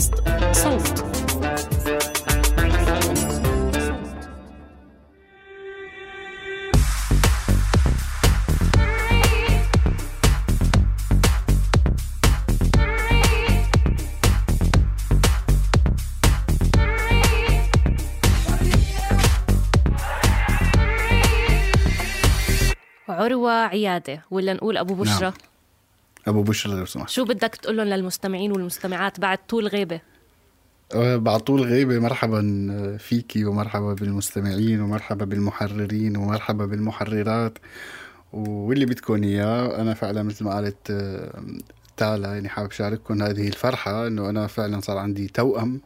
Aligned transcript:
بودكاست 0.00 0.14
صوت 0.52 1.10
عروة 23.08 23.52
عيادة 23.52 24.24
ولا 24.30 24.52
نقول 24.52 24.76
أبو 24.76 24.94
بشرة 24.94 25.20
نعم. 25.20 25.49
أبو 26.28 26.42
بشرى 26.42 26.74
لو 26.74 26.86
سمحت. 26.86 27.08
شو 27.08 27.24
بدك 27.24 27.54
تقول 27.54 27.76
لهم 27.76 27.86
للمستمعين 27.86 28.52
والمستمعات 28.52 29.20
بعد 29.20 29.38
طول 29.48 29.66
غيبة؟ 29.68 30.00
أه، 30.94 31.16
بعد 31.16 31.40
طول 31.40 31.60
غيبة 31.60 31.98
مرحبا 31.98 32.96
فيكي 32.98 33.44
ومرحبا 33.44 33.94
بالمستمعين 33.94 34.80
ومرحبا 34.80 35.24
بالمحررين 35.24 36.16
ومرحبا 36.16 36.66
بالمحررات. 36.66 37.58
واللي 38.32 38.86
بدكم 38.86 39.22
إياه 39.22 39.80
أنا 39.80 39.94
فعلا 39.94 40.22
مثل 40.22 40.44
ما 40.44 40.54
قالت 40.54 40.90
أه، 40.90 41.42
تالا 41.96 42.32
يعني 42.32 42.48
حابب 42.48 42.70
شارككم 42.70 43.22
هذه 43.22 43.48
الفرحة 43.48 44.06
إنه 44.06 44.30
أنا 44.30 44.46
فعلا 44.46 44.80
صار 44.80 44.98
عندي 44.98 45.28
توأم 45.28 45.80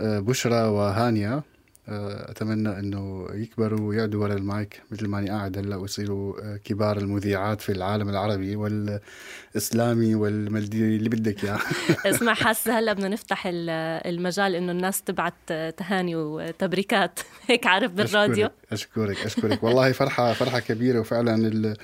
أه، 0.00 0.20
بشرى 0.20 0.62
وهانيا 0.62 1.42
أتمنى 1.88 2.78
أنه 2.78 3.26
يكبروا 3.32 3.80
ويقعدوا 3.80 4.22
ورا 4.22 4.34
المايك 4.34 4.82
مثل 4.90 5.08
ما 5.08 5.18
أنا 5.18 5.30
قاعد 5.36 5.58
هلأ 5.58 5.76
ويصيروا 5.76 6.56
كبار 6.56 6.98
المذيعات 6.98 7.60
في 7.60 7.72
العالم 7.72 8.08
العربي 8.08 8.56
والإسلامي 8.56 10.14
والمالديني 10.14 10.96
اللي 10.96 11.08
بدك 11.08 11.44
إياه. 11.44 11.58
اسمع 12.06 12.34
حاسة 12.44 12.78
هلأ 12.78 12.92
بدنا 12.92 13.08
نفتح 13.08 13.42
المجال 13.46 14.54
إنه 14.54 14.72
الناس 14.72 15.02
تبعت 15.02 15.52
تهاني 15.76 16.16
وتبريكات. 16.16 17.20
هيك 17.48 17.66
عارف 17.66 17.92
بالراديو. 17.92 18.48
أشكرك 18.72 19.16
أشكرك, 19.18 19.26
أشكرك. 19.26 19.62
والله 19.62 19.92
فرحة 19.92 20.32
فرحة 20.32 20.60
كبيرة 20.60 21.00
وفعلا 21.00 21.76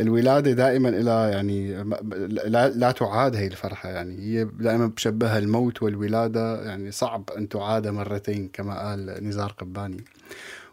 الولادة 0.00 0.52
دائما 0.52 0.88
إلى 0.88 1.30
يعني 1.32 1.84
لا, 2.28 2.68
لا 2.68 2.90
تعاد 2.90 3.36
هي 3.36 3.46
الفرحة 3.46 3.88
يعني. 3.88 4.18
هي 4.18 4.44
دائما 4.44 4.86
بشبهها 4.86 5.38
الموت 5.38 5.82
والولادة 5.82 6.62
يعني 6.64 6.90
صعب 6.90 7.30
أن 7.36 7.48
تعاد 7.48 7.86
مرتين 7.86 8.48
كما 8.52 8.88
قال 8.88 9.24
نزار 9.24 9.52
قباني. 9.58 10.04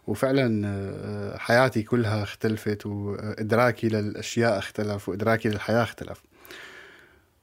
وفعلا 0.06 0.62
آه، 0.66 1.36
حياتي 1.38 1.82
كلها 1.82 2.22
اختلفت 2.22 2.86
وإدراكي 2.86 3.88
للأشياء 3.88 4.58
اختلف 4.58 5.08
وإدراكي 5.08 5.48
للحياة 5.48 5.82
اختلف. 5.82 6.22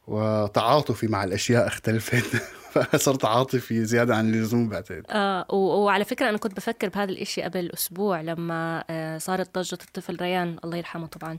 وتعاطفي 0.07 1.07
مع 1.07 1.23
الأشياء 1.23 1.67
اختلفت. 1.67 2.41
فصرت 2.91 3.25
عاطفي 3.25 3.85
زيادة 3.85 4.15
عن 4.15 4.33
اللزوم 4.33 4.69
بعتقد 4.69 5.03
آه 5.09 5.45
وعلى 5.53 6.05
فكرة 6.05 6.29
أنا 6.29 6.37
كنت 6.37 6.57
بفكر 6.57 6.89
بهذا 6.89 7.11
الإشي 7.11 7.41
قبل 7.41 7.71
أسبوع 7.73 8.21
لما 8.21 8.83
آه 8.89 9.17
صارت 9.17 9.57
ضجة 9.57 9.77
الطفل 9.87 10.17
ريان. 10.21 10.57
الله 10.63 10.77
يرحمه 10.77 11.07
طبعا. 11.07 11.37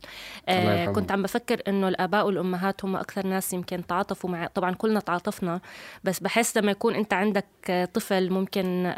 آه 0.48 0.60
الله 0.60 0.72
يرحمه. 0.74 0.94
كنت 0.94 1.12
عم 1.12 1.22
بفكر 1.22 1.62
إنه 1.68 1.88
الآباء 1.88 2.26
والأمهات 2.26 2.84
هم 2.84 2.96
أكثر 2.96 3.26
ناس 3.26 3.52
يمكن 3.52 3.86
تعاطفوا 3.86 4.30
مع 4.30 4.46
طبعا 4.46 4.74
كلنا 4.74 5.00
تعاطفنا 5.00 5.60
بس 6.04 6.20
بحس 6.20 6.56
لما 6.56 6.70
يكون 6.70 6.94
أنت 6.94 7.12
عندك 7.12 7.46
طفل 7.94 8.30
ممكن 8.30 8.92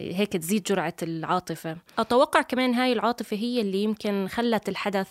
هيك 0.00 0.32
تزيد 0.32 0.62
جرعة 0.62 0.94
العاطفة. 1.02 1.76
أتوقع 1.98 2.42
كمان 2.42 2.74
هاي 2.74 2.92
العاطفة 2.92 3.36
هي 3.36 3.60
اللي 3.60 3.82
يمكن 3.82 4.28
خلت 4.28 4.68
الحدث 4.68 5.08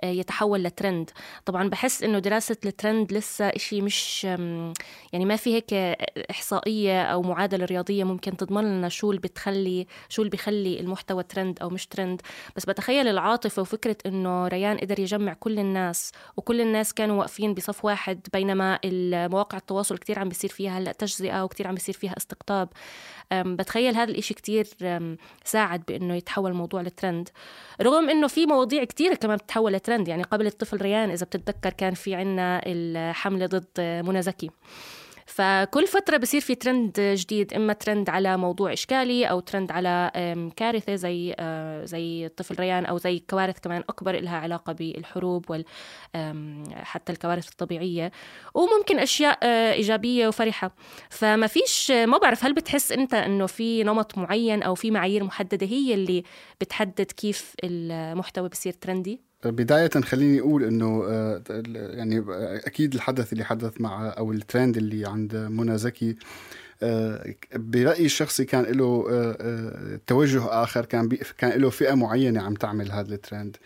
آه، 0.00 0.06
يتحول 0.06 0.62
لترند. 0.62 1.10
طبعا 1.44 1.68
بحس 1.68 2.02
إنه 2.02 2.18
دراسة 2.18 2.56
الترند 2.64 3.12
لسه 3.12 3.44
إشي 3.48 3.80
مش 3.82 4.24
يعني 4.24 5.24
ما 5.24 5.36
في 5.36 5.54
هيك 5.54 5.74
إحصائية 6.30 7.02
أو 7.02 7.22
معادلة 7.22 7.64
رياضية 7.64 8.04
ممكن 8.04 8.36
تضمن 8.36 8.64
لنا 8.64 8.88
شو 8.88 9.10
اللي 9.10 9.20
بتخلي 9.20 9.86
شو 10.08 10.22
اللي 10.22 10.30
بيخلي 10.30 10.80
المحتوى 10.80 11.22
ترند 11.22 11.58
أو 11.62 11.70
مش 11.70 11.86
ترند. 11.86 12.20
بس 12.56 12.64
بتخيل 12.64 13.08
العاطفة 13.08 13.62
وفكرة 13.62 13.96
إنه 14.06 14.48
ريان 14.48 14.78
قدر 14.78 15.00
يجمع 15.00 15.32
كل 15.32 15.58
الناس 15.58 16.12
وكل 16.36 16.60
الناس 16.60 16.94
كانوا 16.94 17.18
واقفين 17.18 17.54
بصف 17.54 17.84
واحد 17.84 18.26
بينما 18.32 18.78
مواقع 19.28 19.58
التواصل 19.58 19.98
كتير 19.98 20.18
عم 20.18 20.28
بيصير 20.28 20.50
فيها 20.50 20.78
هلأ 20.78 20.92
تجزئة 20.92 21.44
وكتير 21.44 21.68
عم 21.68 21.74
بيصير 21.74 21.94
فيها 21.94 22.14
استقطاب. 22.16 22.68
بتخيل 23.32 23.96
هذا 23.96 24.15
الإشي 24.16 24.34
كتير 24.34 24.66
ساعد 25.44 25.82
بأنه 25.88 26.14
يتحول 26.14 26.50
الموضوع 26.50 26.82
لترند. 26.82 27.28
رغم 27.82 28.10
أنه 28.10 28.26
في 28.26 28.46
مواضيع 28.46 28.84
كتيرة 28.84 29.14
كمان 29.14 29.36
بتتحول 29.36 29.72
لترند 29.72 30.08
يعني 30.08 30.22
قبل 30.22 30.46
الطفل 30.46 30.76
ريان 30.76 31.10
إذا 31.10 31.26
بتتذكر 31.26 31.70
كان 31.70 31.94
في 31.94 32.14
عنا 32.14 32.62
الحملة 32.66 33.46
ضد 33.46 33.68
منى 33.78 34.22
زكي. 34.22 34.50
فكل 35.26 35.86
فترة 35.86 36.16
بصير 36.16 36.40
في 36.40 36.54
ترند 36.54 37.00
جديد 37.00 37.54
إما 37.54 37.72
ترند 37.72 38.10
على 38.10 38.36
موضوع 38.36 38.72
إشكالي 38.72 39.24
أو 39.24 39.40
ترند 39.40 39.70
على 39.70 40.10
كارثة 40.56 40.94
زي 40.94 41.34
آه، 41.38 41.84
زي 41.84 42.26
الطفل 42.26 42.54
ريان 42.60 42.84
أو 42.84 42.98
زي 42.98 43.18
كوارث 43.30 43.60
كمان 43.60 43.82
أكبر 43.88 44.20
لها 44.20 44.36
علاقة 44.36 44.72
بالحروب 44.72 45.50
وال 45.50 45.64
حتى 46.72 47.12
الكوارث 47.12 47.48
الطبيعية 47.48 48.12
وممكن 48.54 48.98
أشياء 48.98 49.38
آه، 49.42 49.72
إيجابية 49.72 50.28
وفرحة 50.28 50.74
فما 51.10 51.46
فيش 51.46 51.90
ما 51.90 52.18
بعرف 52.18 52.44
هل 52.44 52.54
بتحس 52.54 52.92
أنت 52.92 53.14
أنه 53.14 53.46
في 53.46 53.84
نمط 53.84 54.18
معين 54.18 54.62
أو 54.62 54.74
في 54.74 54.90
معايير 54.90 55.24
محددة 55.24 55.66
هي 55.66 55.94
اللي 55.94 56.22
بتحدد 56.60 57.12
كيف 57.12 57.54
المحتوى 57.64 58.48
بصير 58.48 58.72
ترندي؟ 58.72 59.25
بداية 59.50 59.90
خليني 59.90 60.40
أقول 60.40 60.64
إنه 60.64 61.04
آه، 61.08 61.42
يعني 61.70 62.24
أكيد 62.66 62.94
الحدث 62.94 63.32
اللي 63.32 63.44
حدث 63.44 63.80
مع 63.80 64.14
أو 64.18 64.32
الترند 64.32 64.76
اللي 64.76 65.06
عند 65.08 65.36
منى 65.36 65.78
زكي 65.78 66.16
آه، 66.82 67.34
برأيي 67.54 68.06
الشخصي 68.06 68.44
كان 68.44 68.64
له 68.64 69.06
آه، 69.10 70.00
توجه 70.06 70.46
آخر 70.46 70.84
كان 70.84 71.08
كان 71.38 71.60
له 71.60 71.70
فئة 71.70 71.94
معينة 71.94 72.42
عم 72.42 72.54
تعمل 72.54 72.92
هذا 72.92 73.14
الترند 73.14 73.56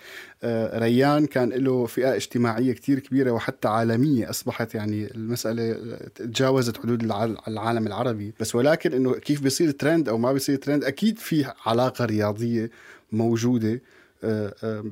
ريان 0.75 1.27
كان 1.27 1.49
له 1.49 1.87
فئة 1.87 2.17
اجتماعية 2.17 2.73
كتير 2.73 2.99
كبيرة 2.99 3.31
وحتى 3.31 3.69
عالمية 3.69 4.31
أصبحت 4.31 4.75
يعني 4.75 5.15
المسألة 5.15 5.97
تجاوزت 6.15 6.79
حدود 6.79 7.03
العالم 7.49 7.87
العربي. 7.87 8.35
بس 8.41 8.55
ولكن 8.55 8.93
إنه 8.93 9.15
كيف 9.15 9.41
بيصير 9.41 9.71
ترند 9.71 10.09
أو 10.09 10.19
ما 10.19 10.33
بيصير 10.33 10.57
ترند 10.57 10.85
أكيد 10.85 11.19
في 11.19 11.53
علاقة 11.67 12.05
رياضية 12.05 12.71
موجودة. 13.13 13.73
آه، 13.73 14.00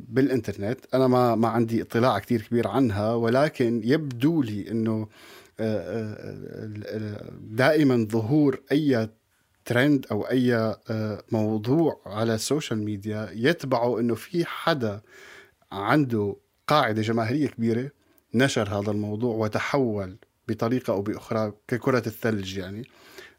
بالإنترنت. 0.09 0.79
أنا 0.95 1.07
ما 1.07 1.35
ما 1.35 1.49
عندي 1.49 1.83
اطلاع 1.83 2.19
كثير 2.19 2.43
كبير 2.43 2.69
عنها 2.69 3.15
ولكن 3.15 3.81
يبدو 3.85 4.43
لي 4.43 4.71
إنه 4.71 5.09
آه، 5.61 7.31
دائما 7.41 8.07
ظهور 8.11 8.61
أي 8.73 9.09
ترند 9.65 10.07
أو 10.11 10.23
أي 10.23 10.77
موضوع 11.33 12.01
على 12.07 12.35
السوشيال 12.35 12.85
ميديا 12.85 13.29
يتبعه 13.33 14.01
إنه 14.01 14.15
في 14.15 14.45
حدا 14.45 15.01
عنده 15.73 16.37
قاعدة 16.67 17.03
جماهيرية 17.03 17.49
كبيرة 17.49 17.91
نشر 18.35 18.69
هذا 18.69 18.91
الموضوع 18.91 19.37
وتحول 19.37 20.17
بطريقة 20.49 20.93
أو 20.93 21.03
بأخرى 21.03 21.53
ككرة 21.69 22.03
الثلج 22.07 22.57
يعني. 22.57 22.83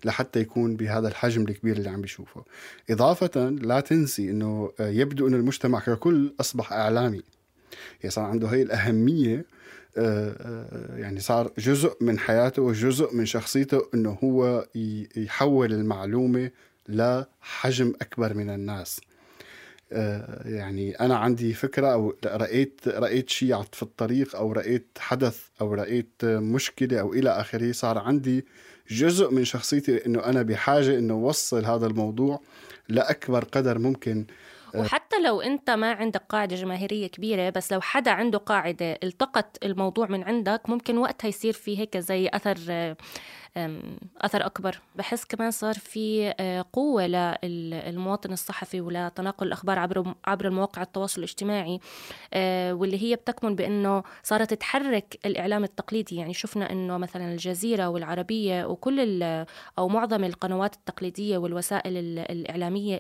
لحتى 0.06 0.40
يكون 0.40 0.76
بهذا 0.76 1.08
الحجم 1.08 1.42
الكبير 1.42 1.78
اللي 1.78 1.90
عم 1.90 2.02
بيشوفه. 2.02 2.44
إضافة 2.90 3.50
لا 3.50 3.80
تنسي 3.80 4.30
أنه 4.30 4.72
يبدو 4.80 5.28
أن 5.28 5.34
المجتمع 5.34 5.80
ككل 5.80 6.34
أصبح 6.40 6.74
إعلامي. 6.74 7.22
يعني 8.02 8.12
صار 8.12 8.26
عنده 8.26 8.48
هي 8.48 8.62
الأهمية 8.62 9.46
آه، 9.98 10.36
آه، 10.42 10.98
يعني 10.98 11.20
صار 11.20 11.52
جزء 11.58 11.98
من 12.02 12.20
حياته 12.20 12.62
وجزء 12.62 13.16
من 13.16 13.26
شخصيته 13.26 13.82
إنه 13.94 14.18
هو 14.24 14.68
يحول 15.16 15.74
المعلومة 15.74 16.52
لحجم 16.90 17.94
أكبر 18.02 18.34
من 18.34 18.50
الناس. 18.50 19.02
آه، 19.92 20.50
يعني 20.50 20.92
أنا 20.92 21.18
عندي 21.18 21.54
فكرة 21.54 21.88
أو 21.88 22.16
رأيت 22.26 22.88
رأيت 22.88 23.30
شيء 23.30 23.62
في 23.62 23.84
الطريق 23.84 24.36
أو 24.36 24.52
رأيت 24.52 24.88
حدث 25.00 25.42
أو 25.62 25.74
رأيت 25.74 26.26
مشكلة 26.26 27.00
أو 27.00 27.14
إلى 27.14 27.30
آخره 27.30 27.72
صار 27.72 27.98
عندي 27.98 28.46
جزء 28.90 29.32
من 29.32 29.46
شخصيتي 29.46 30.06
انه 30.06 30.26
أنا 30.26 30.42
بحاجة 30.42 31.00
إنه 31.00 31.14
أوصل 31.14 31.66
هذا 31.66 31.88
الموضوع 31.88 32.40
لأكبر 32.90 33.44
قدر 33.44 33.80
ممكن 33.80 34.26
وحتى 34.76 35.20
لو 35.20 35.42
أنت 35.42 35.70
ما 35.70 35.92
عندك 35.92 36.22
قاعدة 36.30 36.56
جماهيرية 36.56 37.08
كبيرة 37.08 37.50
بس 37.50 37.74
لو 37.74 37.82
حدا 37.82 38.12
عنده 38.12 38.38
قاعدة 38.38 39.00
التقط 39.04 39.58
الموضوع 39.64 40.08
من 40.08 40.24
عندك 40.24 40.62
ممكن 40.68 40.98
وقتها 40.98 41.28
يصير 41.28 41.54
في 41.54 41.80
هيك 41.80 41.98
زي 41.98 42.30
أثر 42.34 42.96
أثر 43.58 44.46
أكبر. 44.46 44.80
بحس 44.96 45.26
كمان 45.26 45.52
صار 45.52 45.74
في 45.74 46.34
آه، 46.40 46.66
قوة 46.74 47.08
للمواطن 47.44 48.34
الصحفي 48.34 48.82
ولتناقل 48.82 49.48
الأخبار 49.48 49.80
عبر 49.80 50.14
عبر 50.26 50.46
المواقع 50.48 50.82
التواصل 50.82 51.20
الاجتماعي 51.22 51.80
آه، 52.34 52.74
واللي 52.74 53.04
هي 53.04 53.16
بتكمن 53.16 53.56
بإنه 53.56 54.04
صارت 54.24 54.54
تحرك 54.54 55.20
الإعلام 55.26 55.64
التقليدي. 55.64 56.16
يعني 56.16 56.34
شفنا 56.34 56.72
إنه 56.72 56.98
مثلا 56.98 57.32
الجزيرة 57.32 57.90
والعربية 57.90 58.66
وكل 58.66 59.24
أو 59.80 59.88
معظم 59.88 60.24
القنوات 60.24 60.76
التقليدية 60.76 61.38
والوسائل 61.38 61.98
الإعلامية 62.20 62.98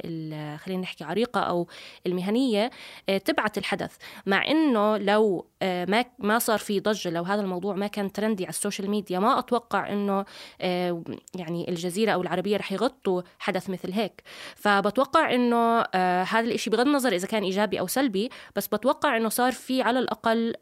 خلينا 0.57 0.81
نحكي 0.81 1.04
عريقة 1.04 1.42
أو 1.42 1.68
المهنية 2.07 2.69
آه، 3.10 3.18
تبعت 3.18 3.57
الحدث. 3.57 3.95
مع 4.25 4.48
إنه 4.48 4.98
لو 4.98 5.45
ما 5.62 6.06
ما 6.20 6.40
صار 6.40 6.60
في 6.60 6.80
ضجة 6.80 7.10
لو 7.10 7.24
هذا 7.24 7.42
الموضوع 7.42 7.76
ما 7.76 7.88
كان 7.88 8.12
trendy 8.12 8.44
على 8.44 8.50
ال 8.50 8.55
social 8.55 8.90
media. 8.90 9.20
ما 9.20 9.40
أتوقع 9.40 9.94
إنه 9.94 10.26
آه، 10.62 11.04
يعني 11.36 11.70
الجزيرة 11.70 12.12
أو 12.12 12.22
العربية 12.22 12.58
رح 12.58 12.72
يغطوا 12.72 13.22
حدث 13.40 13.70
مثل 13.70 13.92
هيك. 13.92 14.24
فبتوقع 14.56 15.34
إنه 15.34 15.82
آه، 15.82 16.24
هذا 16.24 16.48
الإشي 16.48 16.70
بغض 16.70 16.88
النظر 16.88 17.14
إذا 17.14 17.28
كان 17.28 17.44
إيجابي 17.44 17.80
أو 17.80 17.88
سلبي 17.88 18.30
بس 18.56 18.68
بتوقع 18.68 19.18
إنه 19.18 19.30
صار 19.30 19.52
في 19.52 19.82
على 19.82 20.00
الأقل 20.00 20.56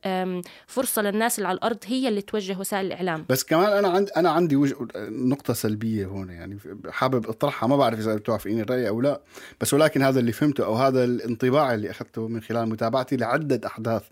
فرصة 0.68 1.02
للناس 1.02 1.38
اللي 1.38 1.48
على 1.48 1.56
الأرض 1.58 1.78
هي 1.86 2.08
اللي 2.08 2.22
توجه 2.22 2.60
وسائل 2.60 2.86
الإعلام. 2.86 3.26
بس 3.30 3.44
كمان 3.44 3.72
أنا 3.72 3.88
عندي 3.88 4.12
أنا 4.18 4.30
عندي 4.30 4.56
وج... 4.56 4.74
نقطة 5.10 5.54
سلبية 5.54 6.06
هون 6.06 6.30
يعني 6.30 6.58
حابب 6.90 7.28
أطرحها. 7.28 7.68
ما 7.68 7.78
بعرف 7.78 8.00
إذا 8.00 8.16
بتوافقيني 8.16 8.62
الرأي 8.62 8.90
أو 8.90 9.02
لا 9.02 9.22
بس 9.62 9.74
ولكن 9.74 10.02
هذا 10.02 10.20
اللي 10.20 10.32
فهمته 10.32 10.66
أو 10.66 10.76
هذا 10.76 11.04
الانطباع 11.04 11.74
اللي 11.74 11.92
أخذته 11.92 12.28
من 12.28 12.42
خلال 12.42 12.70
متابعتي 12.70 13.18
لعدة 13.18 13.68
أحداث 13.68 14.04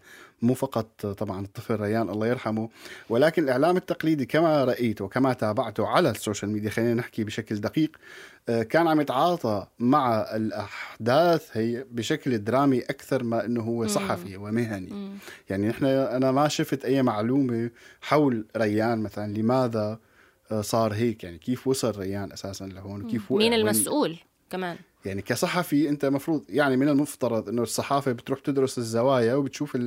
مو 0.45 0.53
فقط 0.53 1.06
طبعا 1.06 1.45
الطفل 1.45 1.75
ريان 1.75 2.09
الله 2.09 2.27
يرحمه 2.27 2.69
ولكن 3.09 3.44
الإعلام 3.44 3.77
التقليدي 3.77 4.25
كما 4.25 4.63
رأيت 4.63 5.01
وكما 5.01 5.33
تابعته 5.33 5.88
على 5.88 6.09
ال 6.10 6.16
social 6.16 6.52
media 6.52 6.69
خلينا 6.69 6.94
نحكي 6.94 7.24
بشكل 7.24 7.56
دقيق 7.56 7.97
آه، 8.50 8.63
كان 8.63 8.88
عم 8.88 9.01
يتعاطى 9.01 9.68
مع 9.80 10.21
الأحداث 10.36 11.57
هي 11.57 11.86
بشكل 11.92 12.44
درامي 12.44 12.80
أكثر 12.80 13.24
ما 13.24 13.45
أنه 13.45 13.62
هو 13.62 13.88
صحفي 13.88 14.38
ومهني. 14.38 15.18
يعني 15.50 15.68
نحن 15.68 15.86
أنا 15.86 16.31
ما 16.31 16.47
شفت 16.47 16.86
أي 16.86 17.01
معلومة 17.01 17.69
حول 18.01 18.45
ريان 18.57 19.00
مثلا 19.00 19.33
لماذا 19.33 20.00
آه، 20.51 20.62
صار 20.62 20.94
هيك؟ 20.94 21.24
يعني 21.24 21.38
كيف 21.38 21.68
وصل 21.68 22.00
ريان 22.00 22.31
أساسا 22.31 22.63
لهون؟ 22.63 23.01
وكيف 23.01 23.31
مين 23.31 23.53
المسؤول 23.53 24.18
كمان؟ 24.50 24.77
يعني 25.06 25.22
كصحفي 25.22 25.90
أنت 25.90 26.06
مفروض 26.06 26.44
يعني 26.50 26.78
من 26.78 26.90
المفترض 26.90 27.50
إنه 27.50 27.62
الصحافة 27.62 28.12
بتروح 28.12 28.40
تدرس 28.40 28.78
الزوايا 28.78 29.36
وبتشوف 29.36 29.78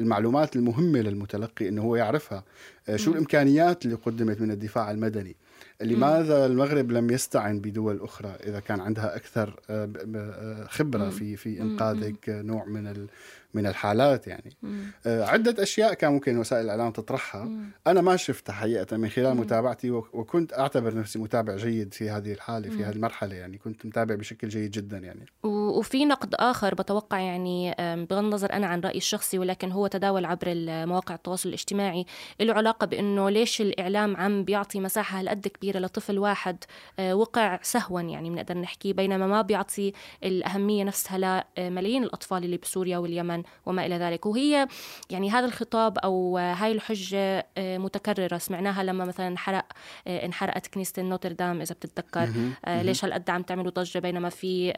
المعلومات 0.00 0.56
المهمة 0.56 0.98
للمتلقي 0.98 1.68
إنه 1.68 1.82
هو 1.82 1.96
يعرفها. 1.96 2.44
آه، 2.88 2.96
شو 2.96 3.12
الإمكانيات 3.12 3.84
اللي 3.84 3.96
قدمت 3.96 4.40
من 4.40 4.50
الدفاع 4.50 4.90
المدني؟ 4.90 5.36
لماذا 5.80 6.46
المغرب 6.46 6.92
لم 6.92 7.10
يستعن 7.10 7.60
بدول 7.60 8.00
أخرى 8.00 8.36
إذا 8.46 8.60
كان 8.60 8.80
عندها 8.80 9.16
أكثر 9.16 9.60
آه، 9.70 9.88
آه، 10.16 10.66
خبرة 10.66 11.10
في 11.10 11.36
في 11.36 11.60
انقاذ 11.60 12.12
نوع 12.28 12.64
من 12.64 13.08
من 13.54 13.66
الحالات 13.66 14.26
يعني 14.26 14.56
مم. 14.62 14.84
آه، 15.06 15.24
عدة 15.24 15.62
أشياء 15.62 15.94
كان 15.94 16.12
ممكن 16.12 16.38
وسائل 16.38 16.64
الإعلام 16.64 16.90
تطرحها 16.90 17.44
مم. 17.44 17.70
أنا 17.86 18.00
ما 18.00 18.16
شفتها 18.16 18.52
حقيقة 18.52 18.96
من 18.96 19.08
خلال 19.08 19.34
مم. 19.34 19.40
متابعتي 19.40 19.90
وكنت 19.90 20.52
أعتبر 20.52 20.94
نفسي 20.94 21.18
متابع 21.18 21.56
جيد 21.56 21.94
في 21.94 22.10
هذه 22.10 22.32
الحالة 22.32 22.70
في 22.70 22.84
هذه 22.84 22.94
المرحلة 22.94 23.34
يعني 23.34 23.58
كنت 23.58 23.86
متابع 23.86 24.14
بشكل 24.14 24.48
جيد 24.48 24.70
جدا 24.70 24.98
يعني 24.98 25.26
وفي 25.42 26.04
نقد 26.04 26.34
آخر 26.34 26.74
بتوقع 26.74 27.18
يعني 27.18 27.74
بغض 27.78 28.24
النظر 28.24 28.52
أنا 28.52 28.66
عن 28.66 28.80
رأيي 28.80 28.96
الشخصي 28.96 29.38
ولكن 29.38 29.72
هو 29.72 29.86
تداول 29.86 30.24
عبر 30.24 30.54
مواقع 30.86 31.14
التواصل 31.14 31.48
الاجتماعي 31.48 32.06
له 32.40 32.54
علاقة 32.54 32.86
بأنه 32.86 33.30
ليش 33.30 33.60
الإعلام 33.60 34.16
عم 34.16 34.44
بيعطي 34.44 34.80
مساحة 34.80 35.20
هالقد 35.20 35.48
كبيرة 35.48 35.78
لطفل 35.78 36.18
واحد 36.18 36.64
آه، 36.98 37.14
وقع 37.14 37.58
سهوا 37.62 38.00
يعني 38.00 38.30
بنقدر 38.30 38.58
نحكي 38.58 38.92
بينما 38.92 39.26
ما 39.26 39.42
بيعطي 39.42 39.92
الأهمية 40.24 40.84
نفسها 40.84 41.44
لملايين 41.58 42.04
الأطفال 42.04 42.44
اللي 42.44 42.56
بسوريا 42.56 42.98
واليمن 42.98 43.42
وما 43.66 43.86
إلى 43.86 43.94
ذلك. 43.94 44.26
وهي 44.26 44.68
يعني 45.10 45.30
هذا 45.30 45.46
الخطاب 45.46 45.98
أو 45.98 46.38
هاي 46.38 46.72
الحجة 46.72 47.46
آه، 47.58 47.78
متكررة. 47.78 48.38
سمعناها 48.38 48.82
لما 48.82 49.04
مثلا 49.04 49.28
انحرق 49.28 49.64
آه، 50.06 50.24
انحرقت 50.26 50.66
كنيسة 50.66 51.02
نوتردام 51.02 51.60
إذا 51.60 51.74
بتتذكر. 51.74 52.28
آه، 52.64 52.82
ليش 52.82 53.04
هالقد 53.04 53.30
عم 53.30 53.42
تعملوا 53.42 53.70
ضجة؟ 53.70 53.98
بينما 53.98 54.28
في 54.28 54.72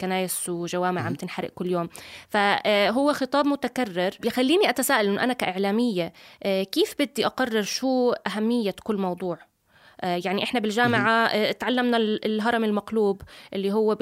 كنايس 0.00 0.48
وجوامع 0.48 1.00
عم 1.02 1.14
تنحرق 1.14 1.50
كل 1.50 1.70
يوم. 1.70 1.88
فهو 2.28 3.12
خطاب 3.12 3.46
متكرر. 3.46 4.10
بيخليني 4.20 4.70
أتساءل 4.70 5.08
إنه 5.08 5.24
أنا 5.24 5.32
كإعلامية 5.32 6.12
كيف 6.44 6.94
بدي 6.98 7.26
أقرر 7.26 7.62
شو 7.62 8.12
أهمية 8.12 8.74
كل 8.82 8.96
موضوع؟ 8.96 9.38
يعني 10.02 10.42
إحنا 10.42 10.60
بالجامعة 10.60 11.50
تعلمنا 11.50 11.96
الهرم 11.96 12.64
المقلوب 12.64 13.22
اللي 13.52 13.72
هو 13.72 13.94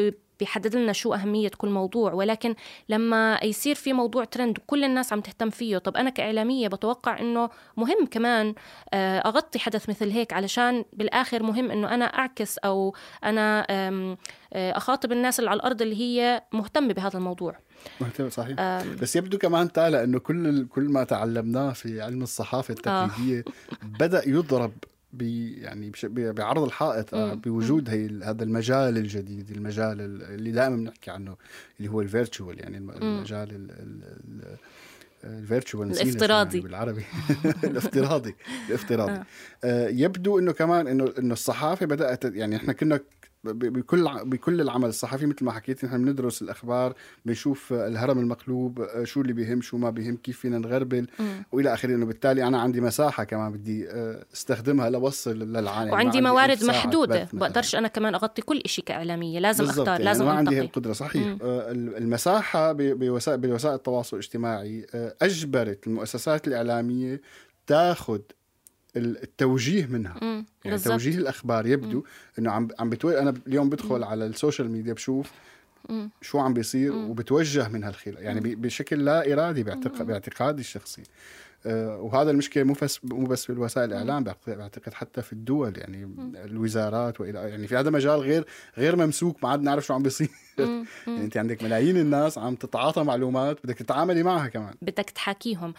بيحدد 0.42 0.76
لنا 0.76 0.92
شو 0.92 1.14
أهمية 1.14 1.48
كل 1.48 1.68
موضوع 1.68 2.12
ولكن 2.12 2.54
لما 2.88 3.38
يصير 3.42 3.74
في 3.74 3.92
موضوع 3.92 4.24
ترند 4.24 4.58
وكل 4.58 4.84
الناس 4.84 5.12
عم 5.12 5.20
تهتم 5.20 5.50
فيه. 5.50 5.78
طب 5.78 5.96
أنا 5.96 6.10
كإعلامية 6.10 6.68
بتوقع 6.68 7.20
إنه 7.20 7.50
مهم 7.76 8.06
كمان 8.10 8.54
آه، 8.94 9.18
أغطي 9.18 9.58
حدث 9.58 9.88
مثل 9.88 10.10
هيك 10.10 10.32
علشان 10.32 10.84
بالآخر 10.92 11.42
مهم 11.42 11.70
إنه 11.70 11.94
أنا 11.94 12.04
أعكس 12.04 12.58
أو 12.58 12.94
أنا 13.24 13.66
آه، 13.70 14.16
أخاطب 14.52 15.12
الناس 15.12 15.38
اللي 15.38 15.50
على 15.50 15.56
الأرض 15.56 15.82
اللي 15.82 15.96
هي 15.96 16.42
مهتمة 16.52 16.92
بهذا 16.92 17.18
الموضوع. 17.18 17.58
مهتم 18.00 18.30
صحيح. 18.30 18.56
بس 19.02 19.16
يبدو 19.16 19.38
كمان 19.38 19.72
تعالى 19.72 20.04
إنه 20.04 20.18
كل 20.18 20.66
كل 20.66 20.82
ما 20.82 21.04
تعلمناه 21.04 21.72
في 21.72 22.02
علم 22.02 22.22
الصحافة 22.22 22.74
التقليدية 22.74 23.38
آه. 23.38 23.86
بدأ 23.98 24.28
يضرب 24.28 24.72
يعني 25.20 25.92
بعرض 26.08 26.62
الحائط 26.62 27.14
آه، 27.14 27.34
بوجود 27.34 27.90
هي 27.90 28.06
هذا 28.24 28.44
المجال 28.44 28.96
الجديد 28.96 29.50
المجال 29.50 30.00
اللي 30.00 30.50
دائما 30.50 30.76
بنحكي 30.76 31.10
عنه 31.10 31.36
اللي 31.78 31.90
هو 31.90 32.00
الفيرتشوال 32.00 32.60
يعني 32.60 32.76
المجال 32.76 33.68
الفيرتشوال 35.24 35.90
الافتراضي 35.90 36.58
يعني 36.58 36.68
بالعربي. 36.68 37.04
الافتراضي 37.64 38.34
الافتراضي. 38.68 39.12
آه. 39.12 39.26
آه. 39.64 39.88
يبدو 39.88 40.38
إنه 40.38 40.52
كمان 40.52 40.88
إنه 40.88 41.12
إنه 41.18 41.32
الصحافة 41.32 41.86
بدأت 41.86 42.24
يعني 42.24 42.56
إحنا 42.56 42.72
كنا 42.72 43.00
بكل 43.44 44.08
بكل 44.24 44.60
العمل 44.60 44.88
الصحفي 44.88 45.26
مثل 45.26 45.44
ما 45.44 45.52
حكيت 45.52 45.84
نحن 45.84 46.04
بندرس 46.04 46.42
الأخبار 46.42 46.94
بنشوف 47.24 47.72
الهرم 47.72 48.18
المقلوب 48.18 48.80
آه، 48.80 49.04
شو 49.04 49.20
اللي 49.20 49.32
بيهم 49.32 49.60
شو 49.60 49.76
ما 49.76 49.90
بيهم 49.90 50.16
كيف 50.16 50.38
فينا 50.38 50.58
نغربل 50.58 51.06
وإلى 51.52 51.74
آخره. 51.74 51.94
إنه 51.94 52.06
بالتالي 52.06 52.46
أنا 52.46 52.60
عندي 52.60 52.80
مساحة 52.80 53.24
كمان 53.24 53.52
بدي 53.52 53.90
آه، 53.90 54.24
أستخدمها 54.34 54.90
لوصل 54.90 55.38
للعالم. 55.38 55.92
وعندي 55.92 56.20
موارد 56.20 56.64
محدودة. 56.64 57.28
بقدرش 57.32 57.74
أنا 57.74 57.88
كمان 57.88 58.14
أغطي 58.14 58.42
كل 58.42 58.62
شيء 58.66 58.84
كإعلامية. 58.84 59.38
لازم 59.38 59.64
أختار 59.64 59.86
يعني 59.88 60.04
لازم 60.04 60.24
ما 60.24 60.32
عندي 60.32 60.60
القدرة. 60.60 60.92
صحيح. 60.92 61.26
مم. 61.26 61.38
آه، 61.42 61.70
المساحة 61.72 62.72
بوسائل 62.72 63.38
بوسائل 63.38 63.74
التواصل 63.74 64.16
الاجتماعي 64.16 64.86
أجبرت 65.22 65.86
المؤسسات 65.86 66.48
الإعلامية 66.48 67.20
تاخذ 67.66 68.20
التوجيه 68.96 69.86
منها 69.86 70.18
مم. 70.22 70.44
يعني 70.64 70.76
بالزبط. 70.76 70.92
توجيه 70.92 71.18
الأخبار 71.18 71.66
يبدو 71.66 71.98
مم. 71.98 72.04
إنه 72.38 72.50
عم 72.50 72.68
عم 72.78 72.90
بتو... 72.90 73.10
أنا 73.10 73.34
اليوم 73.46 73.70
بدخل 73.70 73.98
مم. 73.98 74.04
على 74.04 74.26
ال 74.26 74.32
social 74.32 74.70
media 74.70 74.92
بشوف 74.92 75.30
مم. 75.88 76.10
شو 76.20 76.38
عم 76.38 76.54
بيصير 76.54 76.92
مم. 76.92 77.10
وبتوجه 77.10 77.68
من 77.68 77.84
هالخبر 77.84 78.16
يعني 78.20 78.54
بشكل 78.54 79.04
لا 79.04 79.32
إرادي 79.32 79.62
باعتق... 79.62 80.02
باعتقادي 80.02 80.60
الشخصي 80.60 81.02
وهذا 81.66 82.30
المشكلة 82.30 82.64
مو 82.64 82.74
بس 82.82 83.00
مو 83.04 83.26
بس 83.26 83.46
في 83.46 83.52
وسائل 83.52 83.92
الإعلام 83.92 84.24
بعتقد 84.46 84.94
حتى 84.94 85.22
في 85.22 85.32
الدول 85.32 85.78
يعني 85.78 86.14
الوزارات 86.44 87.20
والى 87.20 87.38
يعني 87.38 87.66
في 87.66 87.76
هذا 87.76 87.90
مجال 87.90 88.20
غير 88.20 88.44
غير 88.78 88.96
ممسوك 88.96 89.42
ما 89.42 89.48
عاد 89.48 89.62
نعرف 89.62 89.86
شو 89.86 89.94
عم 89.94 90.02
بيصير. 90.02 90.28
يعني 90.58 90.86
أنت 91.06 91.36
عندك 91.36 91.62
ملايين 91.62 91.96
الناس 91.96 92.38
عم 92.38 92.54
تتعاطى 92.54 93.02
معلومات 93.02 93.58
بدك 93.64 93.78
تتعاملي 93.78 94.22
معها 94.22 94.48
كمان. 94.48 94.74
بدك 94.82 95.10
تحاكيهم. 95.10 95.74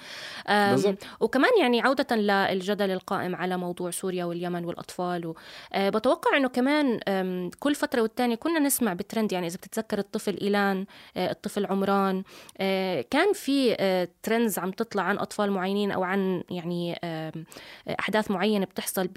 وكمان 1.19 1.51
يعني 1.59 1.81
عودة 1.81 2.15
للجدل 2.15 2.91
القائم 2.91 3.35
على 3.35 3.57
موضوع 3.57 3.91
سوريا 3.91 4.25
واليمن 4.25 4.65
والأطفال 4.65 5.25
و... 5.25 5.35
أه 5.73 5.89
بتوقع 5.89 6.37
إنه 6.37 6.47
كمان 6.47 6.99
كل 7.59 7.75
فترة 7.75 8.01
والتانية 8.01 8.35
كنا 8.35 8.59
نسمع 8.59 8.93
بترند 8.93 9.31
يعني 9.31 9.47
إذا 9.47 9.57
بتتذكر 9.57 9.99
الطفل 9.99 10.37
إيلان 10.41 10.85
أه 11.17 11.31
الطفل 11.31 11.65
عمران 11.65 12.23
كان 13.09 13.33
في 13.33 13.75
ترندز 14.23 14.59
عم 14.59 14.71
تطلع 14.71 15.03
عن 15.03 15.17
أطفال 15.17 15.51
معينين 15.73 15.91
أو 15.91 16.03
عن 16.03 16.43
يعني 16.49 16.99
أحداث 17.99 18.31
معينة 18.31 18.65
بتحصل 18.65 19.07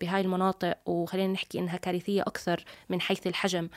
بهاي 0.00 0.20
المناطق 0.20 0.76
وخلينا 0.86 1.32
نحكي 1.32 1.58
إنها 1.58 1.76
كارثية 1.76 2.22
أكثر 2.22 2.64
من 2.88 3.00
حيث 3.00 3.26
الحجم. 3.26 3.68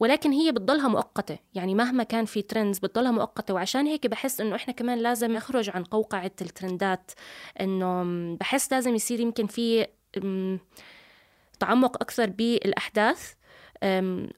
ولكن 0.00 0.30
هي 0.32 0.52
بتضلها 0.52 0.88
مؤقتة. 0.88 1.38
يعني 1.54 1.74
مهما 1.74 2.02
كان 2.02 2.24
في 2.24 2.42
ترندز 2.42 2.78
بتضلها 2.78 3.10
مؤقتة. 3.10 3.54
وعشان 3.54 3.86
هيك 3.86 4.06
بحس 4.06 4.40
إنه 4.40 4.56
إحنا 4.56 4.74
كمان 4.74 4.98
لازم 4.98 5.32
نخرج 5.32 5.70
عن 5.70 5.84
قوقعة 5.84 6.32
الترندات. 6.40 7.10
إنه 7.60 8.04
بحس 8.40 8.72
لازم 8.72 8.94
يصير 8.94 9.20
يمكن 9.20 9.46
في 9.46 9.86
تعمق 11.60 12.02
أكثر 12.02 12.30
بالأحداث. 12.30 13.32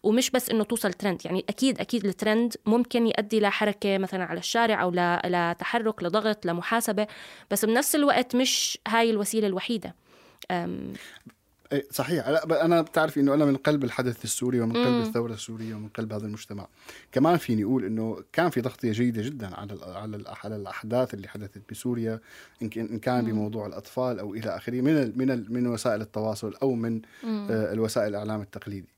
ومش 0.02 0.30
بس 0.30 0.50
إنه 0.50 0.64
توصل 0.64 0.92
ترند 0.92 1.20
يعني 1.24 1.44
أكيد 1.48 1.80
أكيد 1.80 2.04
الترند 2.04 2.54
ممكن 2.66 3.06
يؤدي 3.06 3.40
لحركه 3.40 3.98
مثلا 3.98 4.24
على 4.24 4.38
الشارع 4.38 4.82
أو 4.82 4.92
لتحرك 5.24 6.02
لضغط 6.02 6.46
لمحاسبه 6.46 7.06
بس 7.50 7.64
بنفس 7.64 7.94
الوقت 7.94 8.36
مش 8.36 8.78
هاي 8.88 9.10
الوسيلة 9.10 9.46
الوحيدة. 9.46 9.94
إيه 11.72 11.84
صحيح. 11.90 12.28
لا 12.28 12.64
أنا 12.64 12.82
بتعرف 12.82 13.18
إنه 13.18 13.34
أنا 13.34 13.44
من 13.44 13.56
قلب 13.56 13.84
الحدث 13.84 14.24
السوري 14.24 14.60
ومن 14.60 14.72
قلب 14.72 15.06
الثورة 15.06 15.32
السورية 15.32 15.74
ومن 15.74 15.88
قلب 15.88 16.12
هذا 16.12 16.26
المجتمع. 16.26 16.68
كمان 17.12 17.36
فيني 17.36 17.64
أقول 17.64 17.84
إنه 17.84 18.22
كان 18.32 18.50
في 18.50 18.60
تغطيه 18.60 18.92
جيدة 18.92 19.22
جدا 19.22 19.56
على 19.56 19.78
على 19.82 20.24
على 20.44 20.56
الأحداث 20.56 21.14
اللي 21.14 21.28
حدثت 21.28 21.62
بسوريا 21.70 22.20
إن 22.62 22.98
كان 22.98 23.24
بموضوع 23.24 23.66
الأطفال 23.66 24.18
أو 24.18 24.34
إلى 24.34 24.56
آخره 24.56 24.80
من 24.80 25.18
من 25.18 25.52
من 25.52 25.66
وسائل 25.66 26.00
التواصل 26.00 26.54
أو 26.62 26.74
من 26.74 27.00
آه 27.24 27.72
الوسائل 27.72 28.08
الإعلام 28.08 28.40
التقليدي. 28.40 28.97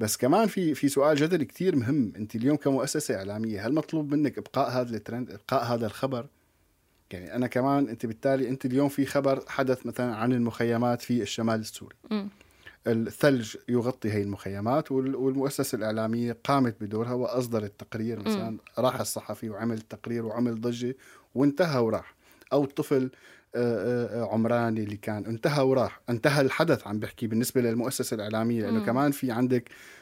بس 0.00 0.16
كمان 0.16 0.46
في 0.46 0.74
في 0.74 0.88
سؤال 0.88 1.16
جدلي 1.16 1.44
كثير 1.44 1.76
مهم. 1.76 2.12
انت 2.16 2.36
اليوم 2.36 2.56
كمؤسسة 2.56 3.14
إعلامية 3.14 3.66
هل 3.66 3.74
مطلوب 3.74 4.14
منك 4.14 4.38
إبقاء 4.38 4.70
هذا 4.70 4.96
الترند 4.96 5.30
إبقاء 5.30 5.64
هذا 5.64 5.86
الخبر؟ 5.86 6.26
يعني 7.10 7.34
أنا 7.34 7.46
كمان 7.46 7.88
أنت 7.88 8.06
بالتالي 8.06 8.48
أنت 8.48 8.64
اليوم 8.64 8.88
في 8.88 9.06
خبر 9.06 9.44
حدث 9.48 9.86
مثلا 9.86 10.16
عن 10.16 10.32
المخيمات 10.32 11.02
في 11.02 11.22
الشمال 11.22 11.60
السوري. 11.60 11.96
م. 12.10 12.28
الثلج 12.86 13.56
يغطي 13.68 14.12
هي 14.12 14.22
المخيمات 14.22 14.92
والمؤسسة 14.92 15.76
الإعلامية 15.76 16.36
قامت 16.44 16.76
بدورها 16.80 17.12
وأصدرت 17.12 17.72
تقرير 17.80 18.18
مثلا 18.18 18.58
راح 18.78 19.00
الصحفي 19.00 19.50
وعمل 19.50 19.80
تقرير 19.80 20.26
وعمل 20.26 20.60
ضجة 20.60 20.96
وانتهى 21.34 21.80
وراح. 21.80 22.14
أو 22.52 22.64
الطفل 22.64 23.10
عمراني 24.32 24.82
اللي 24.84 24.96
كان 24.96 25.26
انتهى 25.26 25.62
وراح. 25.64 26.00
انتهى 26.10 26.40
الحدث 26.40 26.86
عم 26.86 26.98
بحكي 27.00 27.26
بالنسبة 27.26 27.60
للمؤسسة 27.60 28.14
الإعلامية 28.14 28.62
لأنه 28.62 28.84
كمان 28.86 29.10
في 29.10 29.30
عندك 29.32 29.68
آه، 29.68 29.74
آه، 29.74 29.99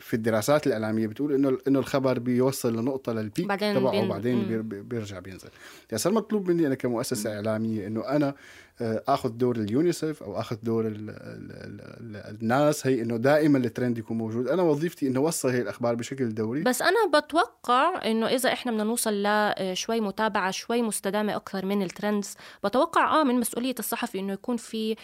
في 0.00 0.14
الدراسات 0.14 0.66
الإعلامية 0.66 1.06
بتقول 1.06 1.34
إنه 1.34 1.58
إنه 1.68 1.78
الخبر 1.78 2.18
بيوصل 2.18 2.76
لنقطة 2.76 3.12
للبيك 3.12 3.60
تبعه 3.60 4.04
وبعدين 4.04 4.62
بيرجع 4.62 5.18
بينزل. 5.18 5.48
يعني 5.90 5.98
صار 5.98 6.12
مطلوب 6.12 6.50
مني 6.50 6.66
أنا 6.66 6.74
كمؤسسة 6.74 7.34
إعلامية 7.34 7.86
إنه 7.86 8.08
أنا 8.08 8.34
آه، 8.80 9.02
آخذ 9.08 9.28
دور 9.28 9.56
اليونيسف 9.56 10.22
أو 10.22 10.40
آخذ 10.40 10.56
دور 10.62 10.86
ال 10.86 11.10
ال 11.10 11.80
ال 12.00 12.36
الناس 12.42 12.86
هي 12.86 13.02
إنه 13.02 13.16
دائما 13.16 13.58
الترند 13.58 13.98
يكون 13.98 14.18
موجود. 14.18 14.48
أنا 14.48 14.62
وظيفتي 14.62 15.06
إنه 15.06 15.20
اوصل 15.20 15.48
هي 15.48 15.62
الأخبار 15.62 15.94
بشكل 15.94 16.34
دوري. 16.34 16.62
بس 16.62 16.82
أنا 16.82 17.20
بتوقع 17.20 18.10
إنه 18.10 18.26
إذا 18.26 18.52
إحنا 18.52 18.72
بدنا 18.72 18.84
نوصل 18.84 19.22
لشوي 19.22 20.00
متابعة 20.00 20.50
شوي 20.50 20.82
مستدامة 20.82 21.36
أكثر 21.36 21.66
من 21.66 21.82
الترندز 21.82 22.36
بتوقع 22.64 23.20
آه 23.20 23.24
من 23.24 23.34
مسؤولية 23.40 23.74
الصحفي 23.78 24.18
إنه 24.18 24.32
يكون 24.32 24.56
في 24.56 24.96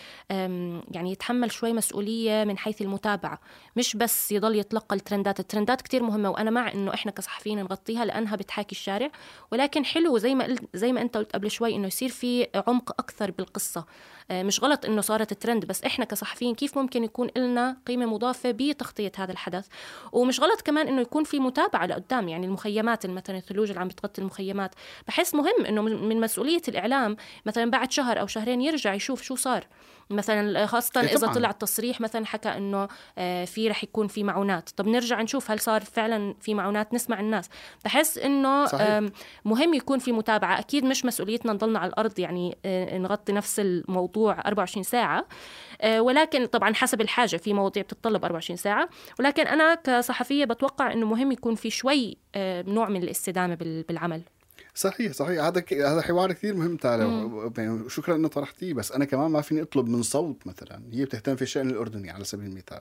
يعني 0.90 1.12
يتحمل 1.12 1.52
شوي 1.52 1.72
مسؤولية 1.72 2.44
من 2.44 2.58
حيث 2.58 2.82
المتابعة. 2.82 3.40
مش 3.76 3.96
بس 3.96 4.07
يضل 4.32 4.56
يتلقى 4.56 4.96
الترندات. 4.96 5.40
الترندات 5.40 5.82
كتير 5.82 6.02
مهمة 6.02 6.30
وأنا 6.30 6.50
مع 6.50 6.72
إنه 6.72 6.94
إحنا 6.94 7.12
كصحفيين 7.12 7.58
نغطيها 7.58 8.04
لأنها 8.04 8.36
بتحاكي 8.36 8.72
الشارع. 8.72 9.10
ولكن 9.52 9.84
حلو 9.84 10.18
زي 10.18 10.34
ما 10.34 10.44
قلت 10.44 10.62
زي 10.74 10.92
ما 10.92 11.00
أنت 11.02 11.16
قلت 11.16 11.32
قبل 11.32 11.50
شوي 11.50 11.76
إنه 11.76 11.86
يصير 11.86 12.08
في 12.08 12.46
عمق 12.66 12.90
أكثر 13.00 13.30
بالقصة. 13.30 13.58
القصة 13.58 13.80
آه، 13.80 13.86
مش 14.30 14.62
غلط 14.62 14.84
إنه 14.84 15.00
صارت 15.00 15.32
ترند 15.32 15.64
بس 15.64 15.84
إحنا 15.84 16.04
كصحفيين 16.04 16.54
كيف 16.54 16.78
ممكن 16.78 17.04
يكون 17.04 17.28
لنا 17.36 17.76
قيمة 17.86 18.06
مضافة 18.06 18.50
بتغطية 18.50 19.12
هذا 19.16 19.32
الحدث؟ 19.32 19.66
ومش 20.12 20.40
غلط 20.40 20.60
كمان 20.60 20.88
إنه 20.88 21.00
يكون 21.00 21.24
في 21.24 21.40
متابعة 21.40 21.86
لقدام 21.86 22.28
يعني 22.28 22.46
المخيمات 22.46 23.06
مثلا 23.06 23.36
الثلوج 23.36 23.68
اللي 23.68 23.80
عم 23.80 23.88
بتغطي 23.88 24.20
المخيمات. 24.20 24.74
بحس 25.08 25.34
مهم 25.34 25.64
إنه 25.68 25.82
من 25.82 26.20
مسؤولية 26.20 26.62
الإعلام 26.68 27.16
مثلا 27.46 27.70
بعد 27.70 27.92
شهر 27.92 28.20
أو 28.20 28.26
شهرين 28.26 28.60
يرجع 28.60 28.94
يشوف 28.94 29.22
شو 29.22 29.36
صار. 29.36 29.66
مثلا 30.10 30.66
خاصة 30.66 31.00
إيه 31.00 31.16
إذا 31.16 31.26
طلع 31.26 31.50
التصريح 31.50 32.00
مثلا 32.00 32.26
حكى 32.26 32.48
إنه 32.48 32.88
آه، 33.18 33.44
في 33.44 33.68
رح 33.68 33.84
يكون 33.84 34.08
في 34.08 34.24
معونات. 34.24 34.70
طب 34.70 34.88
نرجع 34.88 35.22
نشوف 35.22 35.50
هل 35.50 35.60
صار 35.60 35.80
فعلا 35.80 36.34
في 36.40 36.54
معونات؟ 36.54 36.94
نسمع 36.94 37.20
الناس. 37.20 37.48
بحس 37.84 38.18
إنه 38.18 38.66
مهم 39.44 39.74
يكون 39.74 39.98
في 39.98 40.12
متابعة. 40.12 40.58
أكيد 40.58 40.84
مش 40.84 41.04
مسؤوليتنا 41.04 41.52
نضلنا 41.52 41.78
على 41.78 41.88
الأرض 41.88 42.18
يعني 42.18 42.58
آه، 42.64 42.98
نغطي 42.98 43.32
نفس 43.32 43.60
الموضوع 43.60 44.17
24 44.26 44.82
ساعة. 44.82 45.26
آه، 45.80 46.00
ولكن 46.00 46.46
طبعا 46.46 46.74
حسب 46.74 47.00
الحاجة 47.00 47.36
في 47.36 47.54
مواضيع 47.54 47.82
بتتطلب 47.82 48.24
24 48.24 48.56
ساعة. 48.56 48.88
ولكن 49.20 49.46
أنا 49.46 49.74
كصحفية 49.74 50.44
بتوقع 50.44 50.92
إنه 50.92 51.06
مهم 51.06 51.32
يكون 51.32 51.54
في 51.54 51.70
شوي 51.70 52.16
نوع 52.66 52.88
من 52.88 53.02
الاستدامة 53.02 53.54
بالعمل. 53.88 54.22
صحيح 54.74 55.12
صحيح. 55.12 55.44
هذا 55.44 55.60
ك... 55.60 55.72
هذا 55.72 56.02
حوار 56.02 56.32
كثير 56.32 56.54
مهم 56.54 56.76
تعالى 56.76 57.30
يعني 57.58 57.90
شكرا 57.90 58.16
إنه 58.16 58.28
طرحتيه 58.28 58.74
بس 58.74 58.92
أنا 58.92 59.04
كمان 59.04 59.30
ما 59.30 59.40
فيني 59.40 59.62
أطلب 59.62 59.88
من 59.88 60.02
صوت 60.02 60.46
مثلا. 60.46 60.82
هي 60.92 61.04
بتهتم 61.04 61.36
في 61.36 61.42
الشان 61.42 61.70
الأردني 61.70 62.10
على 62.10 62.24
سبيل 62.24 62.46
المثال. 62.46 62.80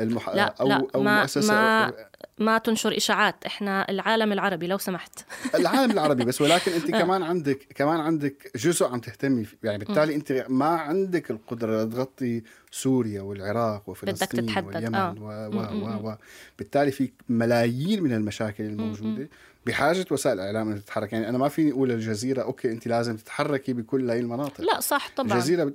المح... 0.00 0.28
لا 0.28 0.54
أو 0.60 0.68
لا 0.68 0.86
أو 0.94 1.02
ما 1.02 1.20
مؤسسة 1.20 1.54
ما, 1.54 1.92
ما 2.38 2.58
تنشر 2.58 2.96
إشاعات. 2.96 3.44
إحنا 3.46 3.90
العالم 3.90 4.32
العربي 4.32 4.66
لو 4.66 4.78
سمحت. 4.78 5.20
العالم 5.54 5.90
العربي 5.90 6.24
بس 6.24 6.40
ولكن 6.40 6.72
أنت 6.72 6.90
آه. 6.94 7.00
كمان 7.00 7.22
عندك 7.22 7.66
كمان 7.74 8.00
عندك 8.00 8.50
جزء 8.56 8.86
عم 8.86 9.00
تهتمي 9.00 9.44
فيه. 9.44 9.56
يعني 9.64 9.78
بالتالي 9.78 10.14
أنت 10.14 10.46
ما 10.48 10.66
عندك 10.66 11.30
القدرة 11.30 11.84
تغطي 11.84 12.42
سوريا 12.70 13.22
والعراق 13.22 13.88
وفلسطين 13.88 14.58
واليمن 14.58 14.94
آه. 14.94 15.14
و... 15.20 15.26
و... 15.26 15.60
و... 15.84 16.08
و... 16.08 16.16
بالتالي 16.58 16.90
في 16.90 17.12
ملايين 17.28 18.02
من 18.02 18.12
المشاكل 18.12 18.64
الموجودة. 18.64 19.28
بحاجة 19.66 20.06
وسائل 20.10 20.40
الاعلام 20.40 20.68
إنها 20.68 20.78
تتحرك. 20.78 21.12
يعني 21.12 21.28
أنا 21.28 21.38
ما 21.38 21.48
فيني 21.48 21.72
أقول 21.72 21.90
الجزيره 21.90 22.42
أوكي 22.42 22.72
انت 22.72 22.88
لازم 22.88 23.16
تتحركي 23.16 23.72
بكل 23.72 24.10
هاي 24.10 24.20
المناطق. 24.20 24.60
لا 24.60 24.80
صح 24.80 25.10
طبعا. 25.16 25.32
الجزيرة 25.32 25.64
بت... 25.64 25.74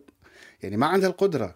يعني 0.63 0.77
ما 0.77 0.85
عندها 0.85 1.09
القدرة. 1.09 1.55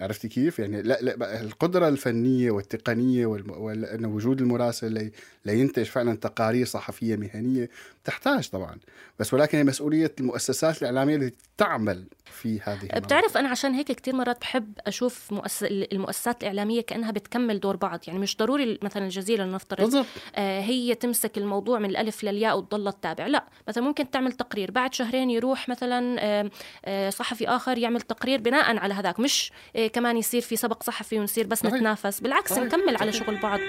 عرفتي 0.00 0.28
كيف؟ 0.28 0.58
يعني 0.58 0.82
لا, 0.82 0.98
لا 1.00 1.40
القدرة 1.40 1.88
الفنية 1.88 2.50
والتقنية 2.50 3.26
وال... 3.26 4.06
وجود 4.06 4.40
المراسل 4.40 4.92
لي... 4.92 5.12
لينتج 5.44 5.84
فعلا 5.84 6.16
تقارير 6.16 6.66
صحفية 6.66 7.16
مهنية. 7.16 7.70
تحتاج 8.04 8.48
طبعا 8.48 8.78
بس 9.18 9.34
ولكن 9.34 9.58
هي 9.58 9.64
مسؤولية 9.64 10.12
المؤسسات 10.20 10.82
الإعلامية 10.82 11.16
التي 11.16 11.36
تعمل 11.58 12.04
في 12.24 12.60
هذه. 12.60 12.86
بتعرف 12.98 13.36
أنا 13.36 13.48
عشان 13.48 13.74
هيك 13.74 13.92
كثير 13.92 14.14
مرات 14.14 14.40
بحب 14.40 14.72
أشوف 14.86 15.32
مؤسس... 15.32 15.62
المؤسسات 15.62 16.42
الإعلامية 16.42 16.80
كأنها 16.80 17.10
بتكمل 17.10 17.60
دور 17.60 17.76
بعض 17.76 18.00
يعني 18.06 18.18
مش 18.18 18.36
ضروري 18.36 18.78
مثلا 18.82 19.04
الجزيرة 19.04 19.44
لنفترض 19.44 19.80
بالضبط. 19.80 20.06
آه 20.36 20.60
هي 20.60 20.94
تمسك 20.94 21.38
الموضوع 21.38 21.78
من 21.78 21.90
الألف 21.90 22.24
للياء 22.24 22.58
وتضل 22.58 22.92
تتابع 22.92 23.26
لا 23.26 23.44
مثلا 23.68 23.84
ممكن 23.84 24.10
تعمل 24.10 24.32
تقرير 24.32 24.70
بعد 24.70 24.94
شهرين 24.94 25.30
يروح 25.30 25.68
مثلا 25.68 26.16
آه 26.20 26.50
آه 26.84 27.10
صحفي 27.10 27.48
آخر 27.48 27.78
يعمل 27.78 28.00
تقرير 28.00 28.40
بناء 28.40 28.76
على 28.76 28.94
هذاك 28.94 29.20
مش 29.20 29.52
آه 29.76 29.86
كمان 29.86 30.16
يصير 30.16 30.40
في 30.40 30.56
سبق 30.56 30.82
صحفي 30.82 31.18
ونصير 31.18 31.46
بس 31.46 31.58
صحيح. 31.58 31.72
نتنافس 31.74 32.20
بالعكس 32.20 32.50
صحيح. 32.50 32.64
نكمل. 32.64 32.96
على 32.96 33.12
شغل 33.12 33.40
بعض 33.40 33.60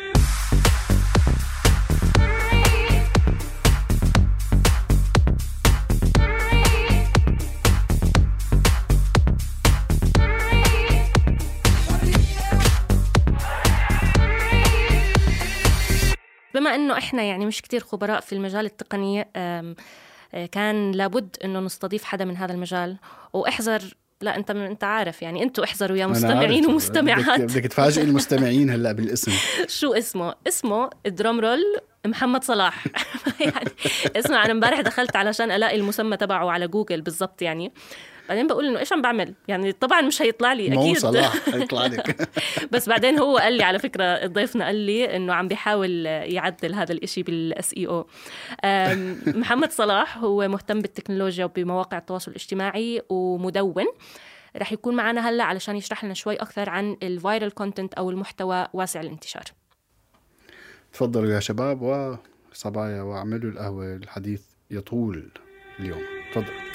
بما 16.75 16.83
إنه 16.83 16.97
إحنا 16.97 17.23
يعني 17.23 17.45
مش 17.45 17.61
كتير 17.61 17.79
خبراء 17.79 18.19
في 18.19 18.33
المجال 18.33 18.65
التقني 18.65 19.27
آه، 19.35 19.75
كان 20.51 20.91
لابد 20.91 21.37
إنه 21.43 21.59
نستضيف 21.59 22.03
حدا 22.03 22.25
من 22.25 22.37
هذا 22.37 22.53
المجال. 22.53 22.97
واحزر 23.33 23.93
لا 24.21 24.35
أنت 24.35 24.51
أنت 24.51 24.83
عارف 24.83 25.21
يعني 25.21 25.43
أنتوا 25.43 25.63
احزروا 25.63 25.97
يا 25.97 26.07
مستمعين 26.07 26.65
ومستمعات. 26.65 27.41
بدك 27.41 27.63
تفاجئ 27.63 28.01
المستمعين 28.01 28.69
هلأ 28.69 28.91
بالاسم. 28.91 29.31
شو 29.79 29.93
اسمه؟ 29.93 30.35
اسمه 30.47 30.89
drum 31.05 31.39
roll 31.39 31.61
محمد 32.05 32.43
صلاح. 32.43 32.85
يعني 33.45 33.69
اسمع 34.15 34.45
أنا 34.45 34.51
امبارح 34.51 34.81
دخلت 34.81 35.15
علشان 35.15 35.51
ألاقي 35.51 35.75
المسمى 35.75 36.17
تبعه 36.17 36.51
على 36.51 36.67
جوجل 36.67 37.01
بالضبط 37.01 37.41
يعني. 37.41 37.71
بعدين 38.29 38.47
بقول 38.47 38.65
إنه 38.65 38.79
إيش 38.79 38.93
عم 38.93 39.01
بعمل؟ 39.01 39.33
يعني 39.47 39.71
طبعا 39.71 40.01
مش 40.01 40.21
هيطلع 40.21 40.53
لي 40.53 40.67
أكيد. 40.67 40.77
مو 40.77 40.93
صلاح 40.93 41.35
هيطلع 41.55 41.85
لك. 41.85 42.29
بس 42.73 42.89
بعدين 42.89 43.19
هو 43.19 43.37
قال 43.37 43.53
لي 43.53 43.63
على 43.63 43.79
فكرة 43.79 44.27
ضيفنا 44.27 44.65
قال 44.65 44.75
لي 44.75 45.15
إنه 45.15 45.33
عم 45.33 45.47
بيحاول 45.47 46.05
يعدل 46.05 46.73
هذا 46.73 46.91
الإشي 46.91 47.23
بال 47.23 47.73
SEO. 47.77 48.07
محمد 49.41 49.71
صلاح 49.71 50.17
هو 50.17 50.47
مهتم 50.47 50.81
بالتكنولوجيا 50.81 51.45
وبمواقع 51.45 51.97
التواصل 51.97 52.31
الاجتماعي 52.31 53.01
ومدون. 53.09 53.85
رح 54.57 54.71
يكون 54.71 54.95
معنا 54.95 55.29
هلأ 55.29 55.43
علشان 55.43 55.75
يشرح 55.75 56.03
لنا 56.03 56.13
شوي 56.13 56.35
أكثر 56.35 56.69
عن 56.69 56.97
ال 57.03 57.11
viral 57.11 57.51
content 57.53 57.93
أو 57.93 58.09
المحتوى 58.09 58.67
واسع 58.73 59.01
الانتشار. 59.01 59.43
تفضلوا 60.93 61.33
يا 61.33 61.39
شباب 61.39 61.81
وصبايا 62.51 63.01
واعملوا 63.01 63.51
القهوة 63.51 63.95
الحديث 63.95 64.41
يطول 64.71 65.29
اليوم. 65.79 66.01
تفضل. 66.33 66.74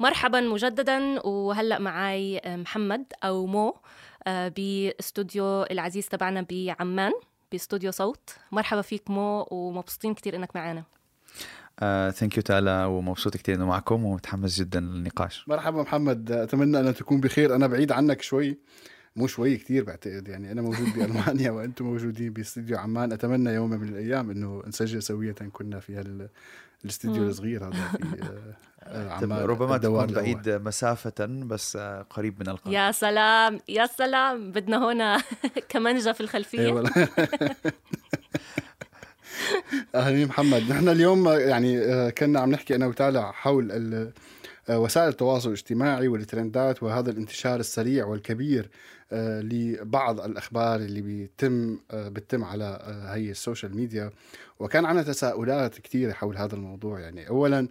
مرحبا 0.00 0.40
مجددا 0.40 1.26
وهلأ 1.26 1.78
معي 1.78 2.40
محمد 2.46 3.04
أو 3.24 3.46
مو 3.46 3.76
باستوديو 4.26 5.62
العزيز 5.62 6.08
تبعنا 6.08 6.46
بعمان 6.50 7.12
باستوديو 7.52 7.90
صوت. 7.90 8.30
مرحبا 8.52 8.82
فيك 8.82 9.10
مو 9.10 9.46
ومبسوطين 9.50 10.14
كثير 10.14 10.36
إنك 10.36 10.56
معنا 10.56 10.84
thank 12.10 12.36
you 12.36 12.42
تالا 12.42 12.86
ومبسوط 12.86 13.36
كثير 13.36 13.54
إنه 13.54 13.66
معكم 13.66 14.04
ومتحمس 14.04 14.60
جدا 14.60 14.80
للنقاش. 14.80 15.48
مرحبا 15.48 15.82
محمد 15.82 16.32
أتمنى 16.32 16.80
أن 16.80 16.94
تكون 16.94 17.20
بخير. 17.20 17.54
أنا 17.54 17.66
بعيد 17.66 17.92
عنك 17.92 18.22
شوي 18.22 18.58
مو 19.16 19.26
شوي 19.26 19.56
كثير 19.56 19.84
بعتقد 19.84 20.28
يعني 20.28 20.52
أنا 20.52 20.62
موجود 20.62 20.94
بألمانيا 20.94 21.50
وأنتم 21.54 21.84
موجودين 21.84 22.32
باستديو 22.32 22.78
عمان. 22.78 23.12
أتمنى 23.12 23.50
يوم 23.50 23.70
من 23.70 23.88
الأيام 23.88 24.30
إنه 24.30 24.62
نسجل 24.66 25.02
سوية 25.02 25.32
كنا 25.32 25.80
في 25.80 25.94
هال 25.94 26.28
الاستديو 26.84 27.26
الصغير 27.26 27.64
هذا 27.64 27.88
في 27.88 28.22
آه، 28.22 28.56
ربما 29.22 29.78
تكون 29.78 30.06
بعيد 30.06 30.48
مسافة 30.48 31.26
بس 31.26 31.76
آه، 31.76 32.02
قريب 32.10 32.40
من 32.40 32.48
القلب. 32.48 32.72
يا 32.72 32.92
سلام 32.92 33.60
يا 33.68 33.86
سلام 33.86 34.52
بدنا 34.52 34.92
هنا 34.92 35.22
كمنجة 35.68 36.12
في 36.12 36.20
الخلفية. 36.20 36.84
أهلا 39.94 40.26
محمد. 40.26 40.62
نحن 40.70 40.88
اليوم 40.88 41.28
يعني 41.28 41.78
آه، 41.78 42.10
كنا 42.10 42.40
عم 42.40 42.50
نحكي 42.50 42.74
أنا 42.74 42.86
وتالا 42.86 43.32
حول 43.32 44.12
وسائل 44.68 45.08
التواصل 45.08 45.48
الاجتماعي 45.48 46.08
والترندات 46.08 46.82
وهذا 46.82 47.10
الانتشار 47.10 47.60
السريع 47.60 48.06
والكبير 48.06 48.70
لبعض 49.12 50.20
الأخبار 50.20 50.76
اللي 50.76 51.00
بيتم 51.00 51.78
بتتم 51.92 52.44
على 52.44 52.78
هي 53.08 53.30
ال 53.30 53.37
social 53.37 53.76
media. 53.76 54.10
وكان 54.58 54.84
عندنا 54.84 55.04
تساؤلات 55.04 55.78
كثيره 55.78 56.12
حول 56.12 56.36
هذا 56.36 56.54
الموضوع. 56.54 57.00
يعني 57.00 57.28
اولا 57.28 57.68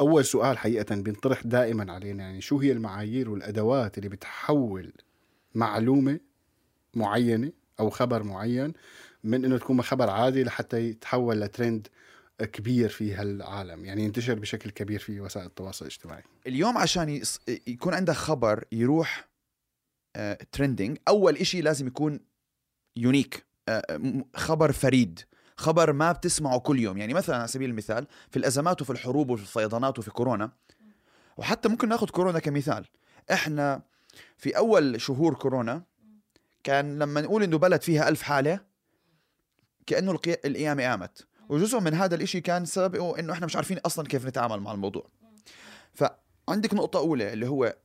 أول 0.00 0.24
سؤال 0.24 0.58
حقيقة 0.58 0.94
بينطرح 0.94 1.42
دائما 1.44 1.92
علينا 1.92 2.22
يعني 2.22 2.40
شو 2.40 2.58
هي 2.58 2.72
المعايير 2.72 3.30
والأدوات 3.30 3.98
اللي 3.98 4.08
بتحول 4.08 4.92
معلومة 5.54 6.20
معينة 6.94 7.52
أو 7.80 7.90
خبر 7.90 8.22
معين 8.22 8.72
من 9.24 9.44
إنه 9.44 9.58
تكون 9.58 9.82
خبر 9.82 10.10
عادي 10.10 10.44
لحتى 10.44 10.80
يتحول 10.80 11.40
لترند 11.40 11.88
كبير 12.38 12.88
في 12.88 13.14
هالعالم؟ 13.14 13.84
يعني 13.84 14.04
ينتشر 14.04 14.34
بشكل 14.34 14.70
كبير 14.70 15.00
في 15.00 15.20
وسائل 15.20 15.46
التواصل 15.46 15.84
الاجتماعي. 15.84 16.22
اليوم 16.46 16.78
عشان 16.78 17.22
يكون 17.66 17.94
عندك 17.94 18.14
خبر 18.14 18.64
يروح 18.72 19.28
trending 20.52 20.96
آه، 20.96 21.10
أول 21.10 21.36
إشي 21.36 21.60
لازم 21.60 21.86
يكون 21.86 22.20
يونيك 22.96 23.46
آه، 23.68 24.24
خبر 24.34 24.72
فريد. 24.72 25.20
خبر 25.56 25.92
ما 25.92 26.12
بتسمعه 26.12 26.58
كل 26.58 26.78
يوم. 26.78 26.98
يعني 26.98 27.14
مثلا 27.14 27.36
على 27.36 27.48
سبيل 27.48 27.70
المثال 27.70 28.06
في 28.30 28.36
الأزمات 28.36 28.82
وفي 28.82 28.90
الحروب 28.90 29.30
وفي 29.30 29.42
الفيضانات 29.42 29.98
وفي 29.98 30.10
كورونا 30.10 30.50
وحتى 31.36 31.68
ممكن 31.68 31.88
ناخذ 31.88 32.08
كورونا 32.08 32.38
كمثال. 32.38 32.86
إحنا 33.32 33.82
في 34.36 34.56
أول 34.56 35.00
شهور 35.00 35.34
كورونا 35.34 35.82
كان 36.64 36.98
لما 36.98 37.20
نقول 37.20 37.42
إنه 37.42 37.58
بلد 37.58 37.82
فيها 37.82 38.08
ألف 38.08 38.22
حالة 38.22 38.60
كأنه 39.86 40.18
القيامة 40.44 40.82
قامت. 40.82 41.26
وجزء 41.48 41.80
من 41.80 41.94
هذا 41.94 42.14
الإشي 42.14 42.40
كان 42.40 42.64
سببه 42.64 43.18
إنه 43.18 43.32
إحنا 43.32 43.46
مش 43.46 43.56
عارفين 43.56 43.78
أصلا 43.78 44.06
كيف 44.06 44.26
نتعامل 44.26 44.60
مع 44.60 44.72
الموضوع. 44.72 45.06
فعندك 45.94 46.74
نقطة 46.74 46.98
أولى 46.98 47.32
اللي 47.32 47.48
هو 47.48 47.76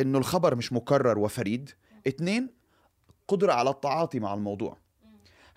إنه 0.00 0.18
الخبر 0.18 0.54
مش 0.54 0.72
مكرر 0.72 1.18
وفريد. 1.18 1.70
اثنين 2.08 2.50
قدرة 3.28 3.52
على 3.52 3.70
التعاطي 3.70 4.20
مع 4.20 4.34
الموضوع. 4.34 4.78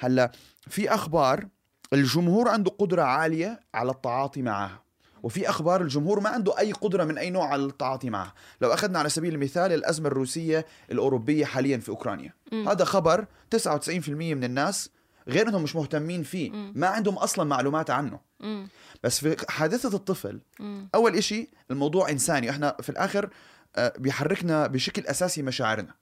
هلا 0.01 0.31
في 0.69 0.93
أخبار 0.93 1.47
الجمهور 1.93 2.49
عنده 2.49 2.71
قدرة 2.71 3.01
عالية 3.01 3.59
على 3.73 3.91
التعاطي 3.91 4.41
معها 4.41 4.83
وفي 5.23 5.49
أخبار 5.49 5.81
الجمهور 5.81 6.19
ما 6.19 6.29
عنده 6.29 6.59
أي 6.59 6.71
قدرة 6.71 7.03
من 7.03 7.17
أي 7.17 7.29
نوع 7.29 7.47
على 7.47 7.65
التعاطي 7.65 8.09
معها 8.09 8.33
لو 8.61 8.73
أخذنا 8.73 8.99
على 8.99 9.09
سبيل 9.09 9.33
المثال 9.33 9.73
الأزمة 9.73 10.07
الروسية 10.07 10.65
الأوروبية 10.91 11.45
حاليا 11.45 11.77
في 11.77 11.89
أوكرانيا 11.89 12.33
م. 12.51 12.69
هذا 12.69 12.85
خبر 12.85 13.25
99% 13.55 14.09
من 14.09 14.43
الناس 14.43 14.89
غير 15.27 15.47
إنهم 15.47 15.63
مش 15.63 15.75
مهتمين 15.75 16.23
فيه 16.23 16.51
م. 16.51 16.73
ما 16.75 16.87
عندهم 16.87 17.17
أصلا 17.17 17.45
معلومات 17.45 17.89
عنه 17.89 18.19
م. 18.39 18.65
بس 19.03 19.19
في 19.19 19.45
حادثة 19.49 19.95
الطفل 19.95 20.41
م. 20.59 20.85
أول 20.95 21.15
إشي 21.15 21.49
الموضوع 21.71 22.09
إنساني 22.09 22.49
إحنا 22.49 22.77
في 22.81 22.89
الآخر 22.89 23.29
آه، 23.75 23.93
بيحركنا 23.97 24.67
بشكل 24.67 25.05
أساسي 25.05 25.41
مشاعرنا 25.41 25.93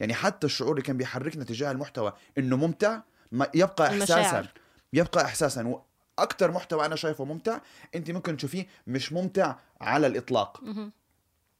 يعني 0.00 0.14
حتى 0.14 0.46
الشعور 0.46 0.70
اللي 0.70 0.82
كان 0.82 0.96
بيحركنا 0.96 1.44
تجاه 1.44 1.70
المحتوى 1.70 2.12
إنه 2.38 2.56
ممتع 2.56 3.00
يبقى 3.54 3.88
احساسا. 3.88 4.46
يبقى 4.92 5.24
احساسا. 5.24 5.80
وأكثر 6.18 6.50
محتوى 6.50 6.86
أنا 6.86 6.96
شايفه 6.96 7.24
ممتع 7.24 7.58
أنت 7.94 8.10
ممكن 8.10 8.36
تشوفيه 8.36 8.66
مش 8.86 9.12
ممتع 9.12 9.54
على 9.80 10.06
الإطلاق. 10.06 10.60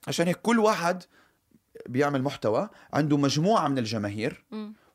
عشان 0.09 0.27
هيك 0.27 0.37
كل 0.37 0.59
واحد 0.59 1.03
بيعمل 1.87 2.23
محتوى 2.23 2.69
عنده 2.93 3.17
مجموعة 3.17 3.69
من 3.69 3.79
الجماهير 3.79 4.45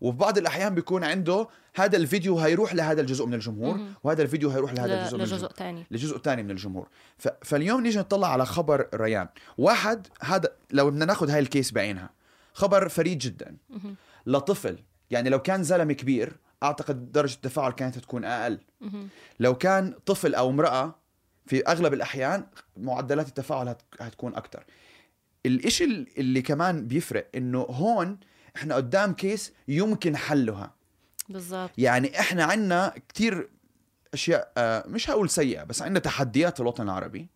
وفي 0.02 0.18
بعض 0.18 0.38
الأحيان 0.38 0.76
بيكون 0.76 1.04
عنده 1.04 1.48
هذا 1.76 1.98
الفيديو 1.98 2.39
هيروح 2.39 2.76
لهذا 2.76 3.02
الجزء 3.02 3.26
من 3.26 3.34
الجمهور 3.34 3.80
وهذا 4.04 4.22
الفيديو 4.22 4.50
هيروح 4.50 4.74
لهذا 4.74 5.02
الجزء 5.02 5.18
من 5.18 5.24
لجزء 5.24 5.48
ثاني 5.48 5.86
لجزء 5.92 6.18
ثاني 6.18 6.44
من 6.44 6.52
الجمهور. 6.52 6.88
ف... 7.18 7.28
فاليوم 7.42 7.82
نيجي 7.82 8.00
نطلع 8.00 8.28
على 8.28 8.46
خبر 8.46 8.88
ريان. 8.94 9.28
واحد 9.58 10.08
هذا 10.22 10.50
لو 10.72 10.89
بدنا 10.89 11.06
ناخذ 11.06 11.30
هاي 11.30 11.39
الكيس 11.39 11.72
بعينها. 11.72 12.10
خبر 12.54 12.89
فريد 12.89 13.18
جدا. 13.18 13.58
لطفل. 14.26 14.78
يعني 15.12 15.30
لو 15.30 15.39
كان 15.39 15.63
زلمة 15.63 15.94
كبير 15.94 16.36
أعتقد 16.63 17.12
درجة 17.12 17.34
التفاعل 17.34 17.72
كانت 17.72 18.00
تكون 18.00 18.26
أقل. 18.26 18.60
لو 19.39 19.56
كان 19.56 19.93
طفل 20.06 20.36
أو 20.36 20.50
امرأة 20.50 20.95
في 21.45 21.67
أغلب 21.67 21.93
الأحيان 21.93 22.45
معدلات 22.78 23.28
التفاعل 23.28 23.67
هت... 23.67 23.82
هتكون 24.00 24.36
أكثر 24.36 24.63
الإشي 25.45 25.84
اللي 26.17 26.41
كمان 26.41 26.88
بيفرق 26.88 27.30
إنه 27.36 27.60
هون 27.60 28.19
إحنا 28.56 28.76
قدام 28.76 29.13
كيس 29.13 29.54
يمكن 29.67 30.17
حلها. 30.17 30.74
بالضبط. 31.30 31.72
يعني 31.78 32.19
إحنا 32.19 32.43
عندنا 32.43 32.93
كتير 33.10 33.50
أشياء 34.13 34.52
آه، 34.58 34.88
مش 34.88 35.10
هقول 35.10 35.30
سيئة 35.30 35.63
بس 35.63 35.82
عندنا 35.82 36.00
تحديات 36.00 36.54
في 36.54 36.60
الوطن 36.60 36.84
العربي. 36.84 37.28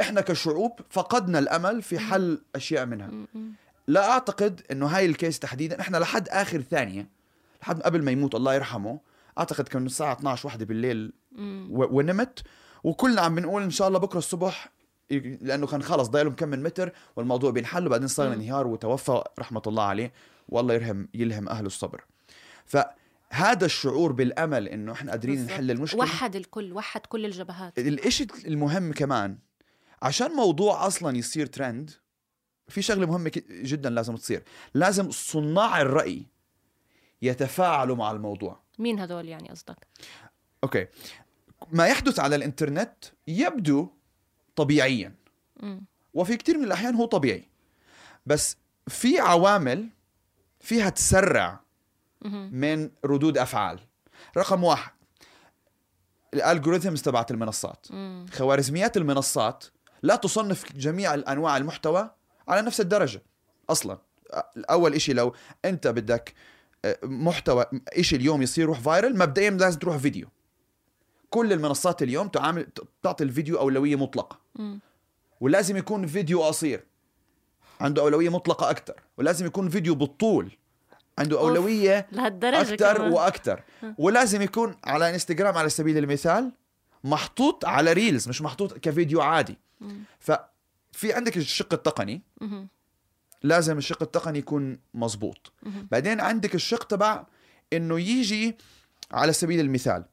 إحنا 0.00 0.20
كشعوب 0.20 0.80
فقدنا 0.90 1.38
الأمل 1.38 1.82
في 1.82 1.98
حل 1.98 2.42
أشياء 2.54 2.86
منها. 2.86 3.10
لا 3.86 4.10
أعتقد 4.10 4.60
إنه 4.72 4.86
هاي 4.86 5.06
الكيس 5.06 5.38
تحديدا 5.38 5.80
إحنا 5.80 5.96
لحد 5.96 6.28
آخر 6.28 6.60
ثانية 6.60 7.08
لحد 7.62 7.80
قبل 7.82 8.02
ما 8.04 8.10
يموت 8.10 8.34
الله 8.34 8.54
يرحمه 8.54 9.00
أعتقد 9.38 9.68
كان 9.68 9.86
الساعة 9.86 10.12
12 10.12 10.46
واحدة 10.46 10.64
بالليل. 10.64 11.12
و- 11.70 11.98
ونمت 11.98 12.42
وكلنا 12.84 13.20
عم 13.20 13.34
بنقول 13.34 13.62
إن 13.62 13.70
شاء 13.70 13.88
الله 13.88 13.98
بكرة 13.98 14.18
الصبح 14.18 14.72
لأنه 15.10 15.66
كان 15.66 15.82
خلص 15.82 16.08
ضايله 16.08 16.30
كم 16.30 16.48
من 16.48 16.62
متر 16.62 16.92
والموضوع 17.16 17.50
بينحل 17.50 17.86
وبعدين 17.86 18.08
صار. 18.08 18.32
انهيار 18.32 18.66
وتوفى 18.66 19.22
رحمة 19.38 19.62
الله 19.66 19.82
عليه 19.82 20.12
والله 20.48 20.74
يرحم 20.74 21.06
يلهم 21.14 21.48
اهله 21.48 21.66
الصبر 21.66 22.04
فهذا 22.66 23.64
الشعور 23.66 24.12
بالأمل 24.12 24.68
إنه 24.68 24.92
إحنا 24.92 25.10
قادرين 25.10 25.34
بالضبط. 25.36 25.52
نحل 25.52 25.70
المشكلة 25.70 26.00
وحد 26.00 26.36
الكل 26.36 26.72
وحد 26.72 27.00
كل 27.06 27.24
الجبهات 27.24 27.78
الإشي 27.78 28.26
المهم 28.46 28.92
كمان 28.92 29.38
عشان 30.02 30.30
موضوع 30.30 30.86
أصلا 30.86 31.16
يصير 31.16 31.46
ترند 31.46 31.90
في 32.68 32.82
شغلة 32.82 33.06
مهمة 33.06 33.32
جدا 33.50 33.90
لازم 33.90 34.16
تصير 34.16 34.42
لازم 34.74 35.10
صناع 35.10 35.80
الرأي 35.80 36.26
يتفاعلوا 37.22 37.96
مع 37.96 38.10
الموضوع. 38.10 38.60
مين 38.78 39.00
هدول 39.00 39.28
يعني 39.28 39.48
قصدك؟ 39.50 39.86
okay. 40.64 40.86
ما 41.72 41.86
يحدث 41.86 42.20
على 42.20 42.36
الإنترنت 42.36 43.04
يبدو 43.28 43.88
طبيعيا. 44.56 45.14
مم. 45.56 45.84
وفي 46.14 46.36
كثير 46.36 46.58
من 46.58 46.64
الأحيان 46.64 46.94
هو 46.94 47.04
طبيعي. 47.04 47.48
بس 48.26 48.56
في 48.88 49.18
عوامل 49.18 49.88
فيها 50.60 50.90
تسرع. 50.90 51.60
من 52.50 52.90
ردود 53.04 53.38
أفعال. 53.38 53.80
رقم 54.36 54.64
واحد 54.64 54.92
ال 56.34 56.40
algorithms 56.40 57.02
تبعت 57.02 57.30
المنصات. 57.30 57.86
مم. 57.90 58.26
خوارزميات 58.32 58.96
المنصات 58.96 59.64
لا 60.02 60.16
تصنف 60.16 60.72
جميع 60.72 61.14
انواع 61.14 61.56
المحتوى 61.56 62.10
على 62.48 62.62
نفس 62.62 62.80
الدرجة 62.80 63.22
أصلا. 63.70 63.98
اول 64.56 64.94
إشي 64.94 65.12
لو 65.12 65.34
أنت 65.64 65.86
بدك 65.86 66.34
محتوى 67.02 67.64
إشي 67.88 68.16
اليوم 68.16 68.42
يصير 68.42 68.64
يروح 68.64 68.80
فايرل 68.80 69.18
مبدئيا 69.18 69.50
لازم 69.50 69.78
تروح 69.78 69.96
فيديو 69.96 70.28
كل 71.30 71.52
المنصات 71.52 72.02
اليوم 72.02 72.28
تعامل 72.28 72.66
تعطي 73.02 73.24
الفيديو 73.24 73.58
أولوية 73.58 73.96
مطلقة 73.96 74.38
مم. 74.54 74.80
ولازم 75.40 75.76
يكون 75.76 76.06
فيديو 76.06 76.42
قصير 76.42 76.84
عنده 77.80 78.02
أولوية 78.02 78.28
مطلقة 78.28 78.70
أكثر 78.70 78.94
ولازم 79.18 79.46
يكون 79.46 79.68
فيديو 79.68 79.94
بالطول 79.94 80.50
عنده 81.18 81.38
أوف. 81.38 81.48
أولوية 81.48 82.06
لهالدرجة 82.12 82.60
أكثر 82.60 82.96
كمان. 82.96 83.12
وأكثر 83.12 83.62
ولازم 83.98 84.42
يكون 84.42 84.74
على 84.84 85.10
إنستغرام 85.14 85.56
على 85.56 85.68
سبيل 85.68 85.98
المثال 85.98 86.52
محطوط 87.04 87.64
على 87.64 87.92
ريلز 87.92 88.28
مش 88.28 88.42
محطوط 88.42 88.78
كفيديو 88.78 89.20
عادي 89.20 89.58
مم. 89.80 90.02
ففي 90.18 91.12
عندك 91.12 91.36
الشق 91.36 91.72
التقني. 91.72 92.22
لازم 93.42 93.78
الشق 93.78 94.02
التقني 94.02 94.38
يكون 94.38 94.78
مزبوط 94.94 95.52
مهم. 95.62 95.88
بعدين 95.90 96.20
عندك 96.20 96.54
الشق 96.54 96.84
تبع 96.84 97.26
إنه 97.72 98.00
يجي 98.00 98.56
على 99.12 99.32
سبيل 99.32 99.60
المثال 99.60 100.04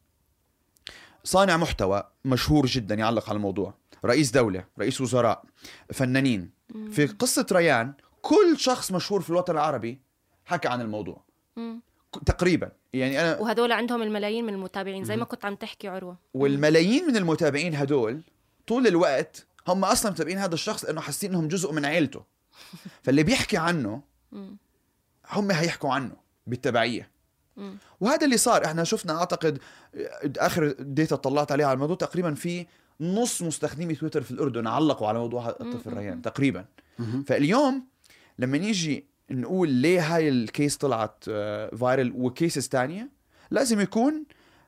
صانع 1.24 1.58
محتوى 1.58 2.04
مشهور 2.26 2.66
جدا 2.66 2.96
يعلق 2.96 3.30
على 3.30 3.36
الموضوع 3.36 3.74
رئيس 4.06 4.32
دولة 4.32 4.66
رئيس 4.80 5.02
وزراء 5.02 5.44
فنانين. 5.94 6.50
في 6.92 7.06
قصة 7.06 7.46
ريان 7.52 7.94
كل 8.22 8.58
شخص 8.58 8.92
مشهور 8.92 9.22
في 9.22 9.30
الوطن 9.30 9.54
العربي 9.54 10.02
حكى 10.46 10.68
عن 10.68 10.82
الموضوع. 10.82 11.24
تقريبا. 12.26 12.72
يعني 12.94 13.22
أنا 13.22 13.40
وهدول 13.40 13.72
عندهم 13.72 14.02
الملايين 14.02 14.46
من 14.46 14.54
المتابعين 14.54 15.04
زي 15.04 15.18
ما 15.18 15.26
كنت 15.26 15.46
عم 15.46 15.56
تحكي 15.56 15.88
عروة. 15.88 16.18
والملايين 16.34 17.08
من 17.08 17.18
المتابعين 17.18 17.76
هدول 17.76 18.22
طول 18.68 18.88
الوقت 18.88 19.48
هم 19.68 19.86
أصلا 19.86 20.12
متابعين 20.12 20.38
هذا 20.38 20.54
الشخص 20.54 20.86
لأنه 20.86 21.02
حاسين 21.02 21.30
إنهم 21.30 21.48
جزء 21.48 21.72
من 21.72 21.86
عيلته. 21.86 22.24
فاللي 23.04 23.24
بيحكي 23.24 23.58
عنه. 23.58 24.02
هم 25.32 25.52
هيحكوا 25.52 25.94
عنه 25.94 26.16
بالتبعية. 26.48 27.12
وهذا 28.00 28.26
اللي 28.26 28.38
صار 28.38 28.66
إحنا 28.66 28.84
شفنا 28.84 29.18
أعتقد 29.18 29.60
آخر 30.38 30.76
ديتا 30.80 31.16
طلعت 31.16 31.52
عليها 31.52 31.66
على 31.66 31.74
الموضوع 31.74 31.96
تقريبا 31.96 32.34
في 32.34 32.66
نص 33.02 33.42
مستخدمي 33.42 33.96
تويتر 33.96 34.22
في 34.22 34.32
الأردن 34.32 34.68
علقوا 34.68 35.08
على 35.08 35.20
موضوع 35.20 35.50
الطفل 35.50 35.94
ريان 35.94 36.22
تقريبا. 36.22 36.66
فاليوم 37.28 37.88
لما 38.40 38.58
نيجي 38.58 39.06
نقول 39.32 39.70
ليه 39.70 40.16
هاي 40.16 40.30
ال 40.30 40.39
case 40.39 40.78
طلعت 40.78 41.24
آه، 41.30 41.76
viral 41.76 42.14
و 42.16 42.24
cases 42.24 42.68
تانية 42.68 43.10
لازم 43.52 43.80
يكون 43.80 44.24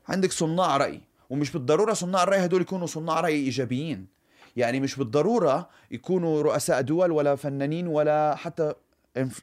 عندك 0.08 0.32
صناع 0.32 0.78
رأي. 0.78 1.02
ومش 1.30 1.52
بالضرورة 1.52 1.94
صناع 1.94 2.24
الرأي 2.24 2.46
هدول 2.46 2.62
يكونوا 2.62 2.88
صناع 2.88 3.20
رأي 3.20 3.36
إيجابيين. 3.36 4.08
يعني 4.58 4.80
مش 4.80 4.96
بالضرورة 4.96 5.70
يكونوا 5.92 6.42
رؤساء 6.42 6.82
دول 6.82 7.12
ولا 7.12 7.36
فنانين 7.36 7.88
ولا 7.88 8.36
حتى 8.36 8.74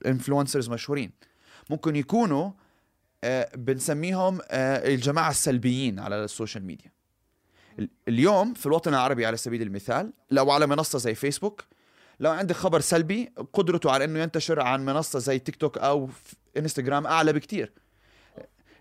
influencers 0.06 0.68
مشهورين. 0.68 1.10
ممكن 1.70 1.96
يكونوا 1.96 2.50
آه، 3.24 3.50
بنسميهم 3.56 4.40
آه، 4.50 4.94
الجماعة 4.94 5.30
السلبيين 5.30 5.98
على 5.98 6.24
ال 6.24 6.30
social 6.30 6.64
media. 6.64 6.90
ال- 7.78 7.88
اليوم 8.08 8.54
في 8.54 8.66
الوطن 8.66 8.94
العربي 8.94 9.26
على 9.26 9.36
سبيل 9.36 9.62
المثال 9.62 10.12
لو 10.30 10.50
على 10.50 10.66
منصة 10.66 10.98
زي 10.98 11.14
فيسبوك 11.14 11.64
لو 12.20 12.30
عندك 12.30 12.54
خبر 12.56 12.80
سلبي 12.80 13.32
قدرته 13.52 13.90
على 13.90 14.04
إنه 14.04 14.18
ينتشر 14.18 14.60
عن 14.60 14.84
منصة 14.84 15.18
زي 15.18 15.38
تيك 15.38 15.56
توك 15.56 15.78
أو 15.78 16.08
انستغرام 16.56 17.06
أعلى 17.06 17.32
بكتير. 17.32 17.72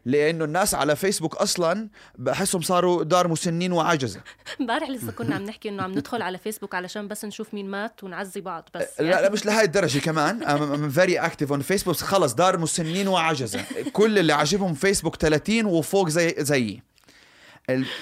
لأنه 0.05 0.45
الناس 0.45 0.75
على 0.75 0.95
فيسبوك 0.95 1.35
أصلا 1.35 1.89
بحسهم 2.17 2.61
صاروا 2.61 3.03
دار 3.03 3.27
مسنين 3.27 3.71
وعجزه 3.71 4.21
امبارح 4.61 4.89
لسه 4.89 5.11
كنا 5.11 5.35
عم 5.35 5.43
نحكي 5.43 5.69
إنه 5.69 5.83
عم 5.83 5.91
ندخل 5.91 6.21
على 6.21 6.37
فيسبوك 6.37 6.75
علشان 6.75 7.07
بس 7.07 7.25
نشوف 7.25 7.53
مين 7.53 7.69
مات 7.69 8.03
ونعزي 8.03 8.41
بعض 8.41 8.69
بس 8.75 8.87
لا 8.99 9.21
لا 9.21 9.31
مش 9.31 9.45
لهي 9.45 9.63
الدرجة 9.63 9.99
كمان. 9.99 10.43
I'm 10.43 10.95
very 10.95 11.29
active 11.29 11.51
on 11.51 11.61
فيسبوك 11.61 11.95
خلص 11.95 12.33
دار 12.33 12.57
مسنين 12.57 13.07
وعجزه 13.07 13.65
كل 13.93 14.19
اللي 14.19 14.33
عاجبهم 14.33 14.73
فيسبوك 14.73 15.15
30 15.15 15.65
وفوق 15.65 16.09
زي 16.09 16.35
زيي. 16.37 16.92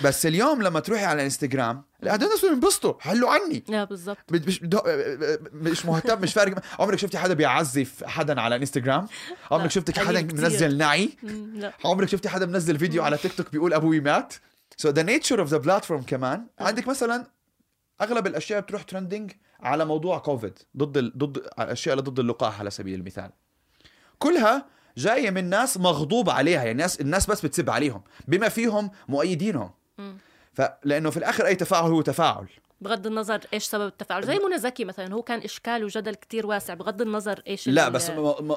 بس 0.03 0.25
اليوم 0.25 0.61
لما 0.61 0.79
تروحي 0.79 1.05
على 1.05 1.23
انستغرام 1.23 1.83
هدول 2.03 2.27
الناس 2.27 2.45
بينبسطوا 2.45 2.93
حلوا 2.99 3.29
عني. 3.29 3.63
لا 3.67 3.83
بالضبط. 3.83 4.17
مش 4.31 4.63
مش 5.53 5.85
مهتم 5.85 6.21
مش 6.21 6.33
فارق. 6.33 6.63
عمرك 6.79 6.99
شفتي 6.99 7.17
حدا 7.17 7.33
بيعزي 7.33 8.03
حدا 8.03 8.41
على 8.41 8.55
انستغرام 8.55 9.07
عمرك 9.51 9.71
شفتي 9.71 9.99
حدا. 9.99 10.21
منزل 10.21 10.77
نعي؟ 10.77 11.09
لا. 11.53 11.73
عمرك 11.85 12.09
شفتي 12.09 12.29
حدا 12.29 12.45
منزل 12.45 12.79
فيديو 12.79 13.03
على 13.03 13.17
تيك 13.17 13.33
توك 13.33 13.51
بيقول 13.51 13.73
أبوي 13.73 13.99
مات؟ 13.99 14.33
so 14.77 14.89
the 14.89 15.03
nature 15.03 15.39
of 15.39 15.49
the 15.49 15.57
platform 15.57 16.01
كمان 16.01 16.45
عندك 16.59 16.87
مثلا 16.87 17.25
أغلب 18.01 18.27
الأشياء 18.27 18.61
بتروح 18.61 18.83
trending 18.83 19.31
على 19.59 19.85
موضوع 19.85 20.19
كوفيد 20.19 20.59
ضد. 20.77 21.17
ضد 21.17 21.37
الاشياء 21.59 21.93
اللي 21.97 22.09
ضد 22.09 22.19
اللقاح 22.19 22.59
على 22.59 22.69
سبيل 22.69 22.99
المثال. 22.99 23.29
كلها 24.19 24.65
جاية 24.97 25.29
من 25.29 25.49
ناس 25.49 25.77
مغضوب 25.77 26.29
عليها 26.29 26.57
يعني 26.57 26.71
الناس 26.71 27.01
الناس 27.01 27.25
بس 27.25 27.45
بتسب 27.45 27.69
عليهم 27.69 28.01
بما 28.27 28.49
فيهم 28.49 28.91
مؤيدينهم. 29.07 29.71
فلانه 30.53 31.09
في 31.09 31.17
الآخر 31.17 31.45
أي 31.45 31.55
تفاعل 31.55 31.83
هو 31.83 32.01
تفاعل. 32.01 32.47
بغض 32.81 33.07
النظر 33.07 33.41
إيش 33.53 33.63
سبب 33.63 33.87
التفاعل. 33.87 34.23
زي 34.23 34.39
منى 34.39 34.59
زكي 34.59 34.85
مثلا 34.85 35.13
هو 35.13 35.21
كان 35.21 35.39
إشكال 35.39 35.83
وجدل 35.83 36.15
كتير 36.15 36.47
واسع. 36.47 36.73
بغض 36.73 37.01
النظر 37.01 37.41
إيش 37.47 37.67
لا 37.67 37.89
بس 37.89 38.11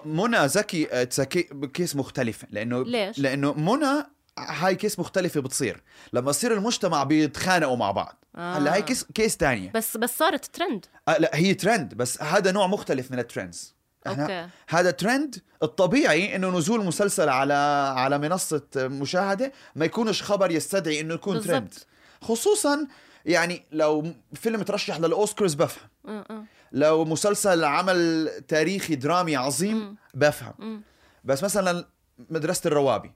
منى 0.04 0.48
زكي 0.48 0.88
آه، 0.92 1.04
تسكي 1.04 1.42
case 1.74 1.96
مختلفة. 1.96 2.48
لأنه 2.50 2.84
ليش؟ 2.84 3.18
لأنه 3.18 3.52
منى 3.52 4.06
هاي 4.38 4.74
case 4.74 4.98
مختلفة 4.98 5.40
بتصير. 5.40 5.82
لما 6.12 6.30
يصير 6.30 6.54
المجتمع 6.54 7.04
بيتخانقوا 7.04 7.76
مع 7.76 7.90
بعض. 7.90 8.24
آه. 8.36 8.58
هلأ 8.58 8.74
هاي 8.74 8.82
case 8.82 9.04
case 9.14 9.36
تانية. 9.36 9.70
بس 9.74 9.96
بس 9.96 10.18
صارت 10.18 10.44
ترند. 10.44 10.86
آه 11.08 11.18
لا 11.18 11.30
هي 11.34 11.54
ترند 11.54 11.94
بس 11.94 12.22
هذا 12.22 12.52
نوع 12.52 12.66
مختلف 12.66 13.12
من 13.12 13.18
ال 13.18 13.25
trends. 13.25 13.74
Okay. 14.06 14.48
هذا 14.68 14.90
ترند 14.90 15.36
الطبيعي 15.62 16.36
إنه 16.36 16.50
نزول 16.58 16.84
مسلسل 16.84 17.28
على 17.28 17.54
على 17.96 18.18
منصة 18.18 18.62
مشاهدة 18.76 19.52
ما 19.74 19.84
يكونش 19.84 20.22
خبر 20.22 20.50
يستدعي 20.50 21.00
إنه 21.00 21.14
يكون 21.14 21.34
بالضبط. 21.34 21.50
ترند 21.50 21.74
خصوصا 22.22 22.86
يعني 23.24 23.64
لو 23.72 24.12
فيلم 24.34 24.62
ترشح 24.62 24.98
للأوسكارز 25.00 25.54
بفهم. 25.54 26.46
لو 26.72 27.04
مسلسل 27.04 27.64
عمل 27.64 28.30
تاريخي 28.48 28.94
درامي 28.94 29.36
عظيم 29.36 29.96
بفهم. 30.14 30.82
بس 31.24 31.44
مثلا 31.44 31.84
مدرسة 32.30 32.68
الروابي. 32.68 33.12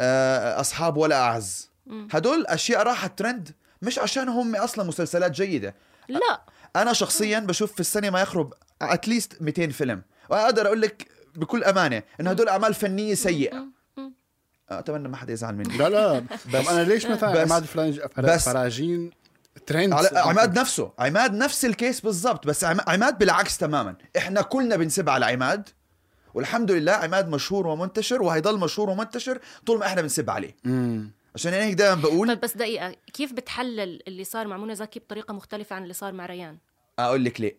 آه، 0.00 0.60
أصحاب 0.60 0.96
ولا 0.96 1.20
أعز. 1.20 1.70
هدول 2.10 2.46
أشياء 2.46 2.82
راحت 2.82 3.18
ترند 3.18 3.54
مش 3.82 3.98
عشان 3.98 4.28
هم 4.28 4.56
أصلا 4.56 4.84
مسلسلات 4.84 5.30
جيدة. 5.30 5.74
لا. 6.08 6.42
أنا 6.76 6.92
شخصيا 6.92 7.38
بشوف 7.38 7.72
في 7.72 7.80
السنة 7.80 8.10
ما 8.10 8.20
يقرب 8.20 8.54
at 8.82 8.99
least 8.99 9.42
200 9.42 9.68
فيلم. 9.68 10.02
وأقدر 10.30 10.66
أقول 10.66 10.80
لك 10.82 11.08
بكل 11.34 11.64
أمانة 11.64 12.02
إنه 12.20 12.30
هدول 12.30 12.48
أعمال 12.48 12.74
فنية 12.74 13.14
سيئة. 13.14 13.66
أتمنى 14.70 15.08
ما 15.08 15.16
حدا 15.16 15.32
يزعل 15.32 15.54
مني. 15.56 15.76
لا 15.78 15.88
لا. 15.88 16.18
بس 16.54 16.68
أنا 16.68 16.84
ليش 16.84 17.06
مثلا 17.06 17.32
بس- 17.32 17.50
عماد 17.52 17.64
فلانج 17.64 18.00
بس- 18.18 18.44
فراجين 18.48 19.10
ترند 19.66 19.92
على 19.92 20.08
عماد 20.14 20.58
نفسه. 20.58 20.92
عماد 20.98 21.34
نفس 21.34 21.64
ال 21.64 21.71
case 21.71 22.00
بالضبط. 22.00 22.46
بس 22.46 22.64
عم- 22.64 22.80
عماد 22.86 23.18
بالعكس 23.18 23.58
تماما. 23.58 23.96
إحنا 24.16 24.42
كلنا 24.42 24.76
بنسب 24.76 25.08
على 25.08 25.26
عماد. 25.26 25.68
والحمد 26.34 26.70
لله 26.70 26.92
عماد 26.92 27.28
مشهور 27.28 27.66
ومنتشر 27.66 28.22
وهيضل 28.22 28.58
مشهور 28.58 28.90
ومنتشر 28.90 29.38
طول 29.66 29.78
ما 29.78 29.86
إحنا 29.86 30.02
بنسب 30.02 30.30
عليه. 30.30 30.56
مم. 30.64 31.10
عشان 31.34 31.52
هيك 31.52 31.74
دائما 31.74 32.02
بقول 32.02 32.28
طيب 32.28 32.40
بس 32.40 32.56
دقيقة. 32.56 32.94
كيف 33.12 33.32
بتحلل 33.32 34.02
اللي 34.08 34.24
صار 34.24 34.46
مع 34.46 34.56
منى 34.56 34.74
زكي 34.74 35.00
بطريقة 35.00 35.34
مختلفة 35.34 35.76
عن 35.76 35.82
اللي 35.82 35.94
صار 35.94 36.12
مع 36.12 36.26
ريان؟ 36.26 36.58
أقول 36.98 37.24
لك 37.24 37.40
ليه. 37.40 37.56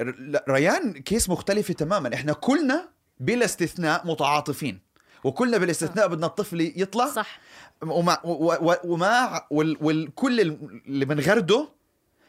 ريان 0.49 0.93
case 0.93 1.29
مختلفة 1.29 1.73
تماما. 1.73 2.13
إحنا 2.13 2.33
كلنا 2.33 2.89
بلا 3.19 3.45
استثناء 3.45 4.07
متعاطفين. 4.07 4.79
وكلنا 5.23 5.57
بلا 5.57 5.71
استثناء 5.71 6.07
بدنا 6.07 6.25
الطفل 6.25 6.73
يطلع. 6.75 7.07
صح. 7.07 7.39
وما 7.81 8.17
و- 8.23 8.53
و- 8.71 8.75
وما 8.83 9.41
وال- 9.51 9.77
والكل 9.81 10.39
اللي 10.87 11.05
بنغرده 11.05 11.69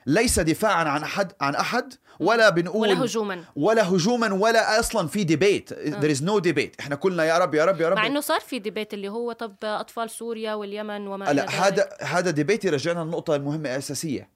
ليس 0.06 0.40
دفاعا 0.40 0.84
عن 0.84 1.02
أحد 1.02 1.32
عن 1.40 1.54
أحد 1.54 1.94
ولا 2.20 2.50
بنقول 2.50 2.88
ولا 2.88 3.04
هجوما. 3.04 3.44
ولا 3.56 3.88
هجوما 3.88 4.32
ولا 4.34 4.80
أصلا 4.80 5.08
في 5.08 5.24
debate 5.24 5.74
there 5.74 6.16
is 6.16 6.20
no 6.22 6.40
debate. 6.50 6.80
إحنا 6.80 6.96
كلنا 6.96 7.24
يا 7.24 7.38
رب 7.38 7.54
يا 7.54 7.64
رب 7.64 7.80
يا 7.80 7.88
رب. 7.88 7.96
مع 7.96 8.06
إنه 8.06 8.20
صار 8.20 8.40
في 8.40 8.58
debate 8.58 8.94
اللي 8.94 9.08
هو 9.08 9.32
طب 9.32 9.54
أطفال 9.64 10.10
سوريا 10.10 10.54
واليمن 10.54 11.06
وما 11.06 11.24
لا. 11.32 11.50
هذا 11.50 11.88
هذا 12.00 12.30
debate 12.30 12.64
يرجعنا 12.64 13.00
للنقطة 13.00 13.36
المهمة 13.36 13.68
الأساسية. 13.70 14.28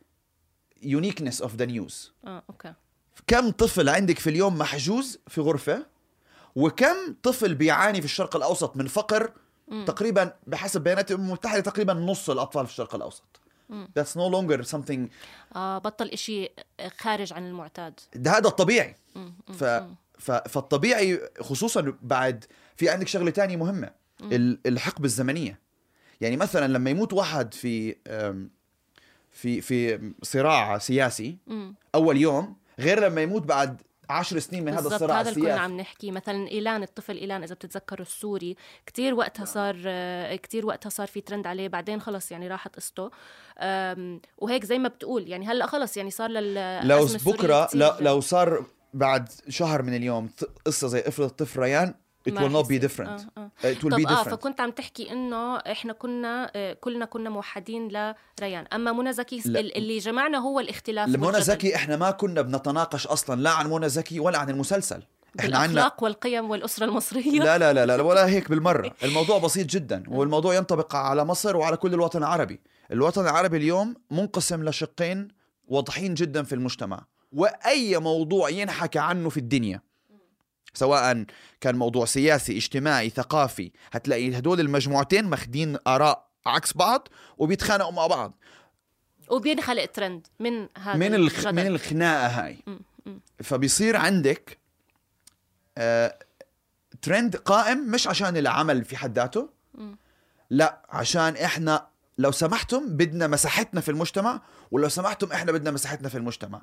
Uniqueness 0.84 1.44
of 1.44 1.50
the 1.58 1.66
news. 1.66 1.94
آه 2.26 2.42
أوكي. 2.50 2.74
كم 3.26 3.50
طفل 3.50 3.88
عندك 3.88 4.18
في 4.18 4.30
اليوم 4.30 4.58
محجوز 4.58 5.18
في 5.28 5.40
غرفة؟ 5.40 5.86
وكم 6.54 7.14
طفل 7.22 7.54
بيعاني 7.54 8.00
في 8.00 8.04
الشرق 8.04 8.36
الأوسط 8.36 8.76
من 8.76 8.86
فقر؟ 8.86 9.32
تقريبا 9.86 10.32
بحسب 10.46 10.80
بيانات 10.80 11.10
الأمم 11.10 11.26
المتحدة 11.26 11.60
تقريبا 11.60 11.92
نص 11.92 12.30
الأطفال 12.30 12.66
في 12.66 12.72
الشرق 12.72 12.94
الأوسط. 12.94 13.40
That's 13.72 14.14
no 14.14 14.30
longer 14.34 14.64
something 14.74 14.98
آه 15.56 15.78
بطل 15.78 16.08
إشي 16.08 16.48
خارج 16.98 17.32
عن 17.32 17.46
المعتاد. 17.46 18.00
ده 18.14 18.30
هذا 18.30 18.48
الطبيعي. 18.48 18.96
ف... 19.58 19.64
ف... 20.18 20.30
فالطبيعي 20.30 21.20
خصوصا 21.40 21.94
بعد 22.02 22.44
في 22.76 22.88
عندك 22.88 23.08
شغلة 23.08 23.30
تانية 23.30 23.56
مهمة 23.56 23.90
ال- 24.22 24.58
الحقبة 24.66 25.04
الزمنية. 25.04 25.60
يعني 26.20 26.36
مثلا 26.36 26.72
لما 26.72 26.90
يموت 26.90 27.12
واحد 27.12 27.54
في 27.54 27.96
في 29.34 29.60
في 29.60 30.12
صراع 30.22 30.78
سياسي. 30.78 31.38
مم. 31.46 31.74
أول 31.94 32.16
يوم 32.16 32.56
غير 32.78 33.00
لما 33.00 33.22
يموت 33.22 33.42
بعد 33.42 33.82
عشر 34.10 34.38
سنين 34.38 34.64
من 34.64 34.72
هذا 34.72 34.86
الصراع 34.88 35.20
هذا 35.20 35.28
اللي 35.28 35.40
كنا 35.40 35.50
السياسي. 35.50 35.64
عم 35.72 35.76
نحكي. 35.76 36.10
مثلا 36.10 36.48
إيلان 36.48 36.82
الطفل 36.82 37.16
إيلان 37.16 37.42
إذا 37.42 37.54
بتتذكروا 37.54 38.06
السوري 38.06 38.56
كتير 38.86 39.14
وقتها 39.14 39.44
صار 39.44 39.76
آه، 39.86 40.36
كتير 40.36 40.66
وقتها 40.66 40.90
صار 40.90 41.06
في 41.06 41.20
ترند 41.20 41.46
عليه. 41.46 41.68
بعدين 41.68 42.00
خلص 42.00 42.32
يعني 42.32 42.48
راحت 42.48 42.76
قصته 42.76 43.10
وهيك 44.38 44.64
زي 44.64 44.78
ما 44.78 44.88
بتقول 44.88 45.28
يعني 45.28 45.46
هلأ 45.46 45.66
خلص 45.66 45.96
يعني 45.96 46.10
صار 46.10 46.30
لل 46.30 46.88
لو 46.88 47.06
بكرة 47.26 47.64
كتير- 47.66 48.00
لو, 48.00 48.20
صار 48.20 48.66
بعد 48.94 49.28
شهر 49.48 49.82
من 49.82 49.96
اليوم 49.96 50.30
قصة 50.64 50.88
زي 50.88 51.00
افرض 51.00 51.26
الطفل 51.26 51.60
ريان 51.60 51.94
it 52.28 52.32
will 52.32 52.52
not 52.52 52.66
be 52.68 52.78
different. 52.78 53.08
آه، 53.08 53.50
آه. 53.64 53.72
it 53.72 53.76
will 53.76 53.90
طب 53.90 54.00
be 54.00 54.10
آه 54.10 54.22
different. 54.22 54.28
فكنت 54.28 54.60
عم 54.60 54.70
تحكي 54.70 55.12
إنه 55.12 55.56
إحنا 55.56 55.92
كنا 55.92 56.50
آه، 56.56 56.72
كلنا 56.72 57.04
كنا 57.04 57.30
موحدين 57.30 57.88
لريان. 57.88 58.64
أما 58.72 58.92
منى 58.92 59.12
زكي 59.12 59.42
اللي 59.46 59.98
جمعنا 59.98 60.38
هو 60.38 60.60
الاختلاف. 60.60 61.08
والجدل. 61.08 61.42
زكي 61.42 61.74
إحنا 61.74 61.96
ما 61.96 62.10
كنا 62.10 62.42
بنتناقش 62.42 63.06
أصلا 63.06 63.40
لا 63.40 63.50
عن 63.50 63.70
منى 63.70 63.88
زكي 63.88 64.20
ولا 64.20 64.38
عن 64.38 64.50
المسلسل. 64.50 65.02
إحنا 65.40 65.58
عنا 65.58 65.66
بالأخلاق 65.66 66.04
والقيم 66.04 66.50
والأسرة 66.50 66.84
المصرية. 66.84 67.40
لا 67.40 67.58
لا 67.58 67.72
لا 67.72 67.86
لا 67.86 68.02
ولا 68.02 68.26
هيك 68.26 68.50
بالمرة. 68.50 68.94
الموضوع 69.04 69.38
بسيط 69.38 69.66
جدا 69.66 70.04
والموضوع 70.08 70.54
ينطبق 70.54 70.96
على 70.96 71.24
مصر 71.24 71.56
وعلى 71.56 71.76
كل 71.76 71.94
الوطن 71.94 72.18
العربي. 72.18 72.60
الوطن 72.92 73.22
العربي 73.22 73.56
اليوم 73.56 73.94
منقسم 74.10 74.64
لشقين 74.64 75.28
واضحين 75.68 76.14
جدا 76.14 76.42
في 76.42 76.54
المجتمع 76.54 77.04
وأي 77.32 77.98
موضوع 77.98 78.48
ينحكى 78.50 78.98
عنه 78.98 79.28
في 79.28 79.36
الدنيا. 79.36 79.80
سواء 80.74 81.24
كان 81.60 81.76
موضوع 81.76 82.04
سياسي 82.04 82.56
اجتماعي 82.56 83.10
ثقافي. 83.10 83.72
هتلاقي 83.92 84.38
هدول 84.38 84.60
المجموعتين 84.60 85.24
ماخدين 85.24 85.76
آراء 85.86 86.28
عكس 86.46 86.76
بعض 86.76 87.08
وبيتخانقوا 87.38 87.92
مع 87.92 88.06
بعض. 88.06 88.34
وبينخلق 89.30 89.86
ترند 89.86 90.26
من 90.40 90.68
هذا 90.78 90.96
من 90.96 91.14
الخ... 91.14 91.46
من 91.46 91.66
الخناقة 91.66 92.26
هاي. 92.26 92.58
فبيصير 93.42 93.96
عندك 93.96 94.58
آه... 95.78 96.18
ترند 97.02 97.36
قائم 97.36 97.90
مش 97.90 98.08
عشان 98.08 98.36
العمل 98.36 98.84
في 98.84 98.96
حد 98.96 99.18
ذاته. 99.18 99.48
لا 100.50 100.82
عشان 100.90 101.36
إحنا 101.36 101.86
لو 102.18 102.30
سمحتم 102.30 102.96
بدنا 102.96 103.26
مساحتنا 103.26 103.80
في 103.80 103.90
المجتمع 103.90 104.40
ولو 104.70 104.88
سمحتم 104.88 105.32
إحنا 105.32 105.52
بدنا 105.52 105.70
مساحتنا 105.70 106.08
في 106.08 106.18
المجتمع. 106.18 106.60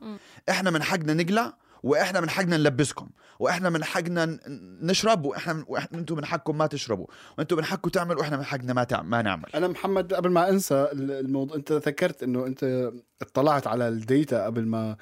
إحنا 0.50 0.72
من 0.72 0.84
حقنا 0.84 1.14
نقلع 1.14 1.54
وإحنا 1.84 2.20
من 2.22 2.30
حقنا 2.30 2.58
نلبسكم 2.58 3.10
وإحنا 3.40 3.70
من 3.70 3.84
حقنا 3.84 4.40
نشرب 4.82 5.26
وإحنا 5.26 5.64
أنتم 5.94 6.16
من 6.18 6.26
حقكم 6.26 6.58
ما 6.58 6.68
تشربوا 6.68 7.08
وأنتم 7.38 7.58
من 7.58 7.66
حقكم 7.66 7.90
تعملوا 7.90 8.20
وإحنا 8.20 8.38
من 8.38 8.44
حقنا 8.44 8.74
ما 8.74 8.84
تعمل 8.84 9.10
ما 9.10 9.22
نعمل. 9.22 9.46
أنا 9.56 9.68
محمد 9.68 10.14
قبل 10.14 10.30
ما 10.30 10.50
أنسى 10.50 10.88
الموضوع 10.94 11.56
أنت 11.58 11.72
ذكرت 11.72 12.24
إنه 12.24 12.46
أنت 12.46 12.92
اطلعت 13.22 13.68
على 13.68 13.88
ال 13.88 13.99
data 13.99 14.46
قبل 14.46 14.66
ما 14.66 14.98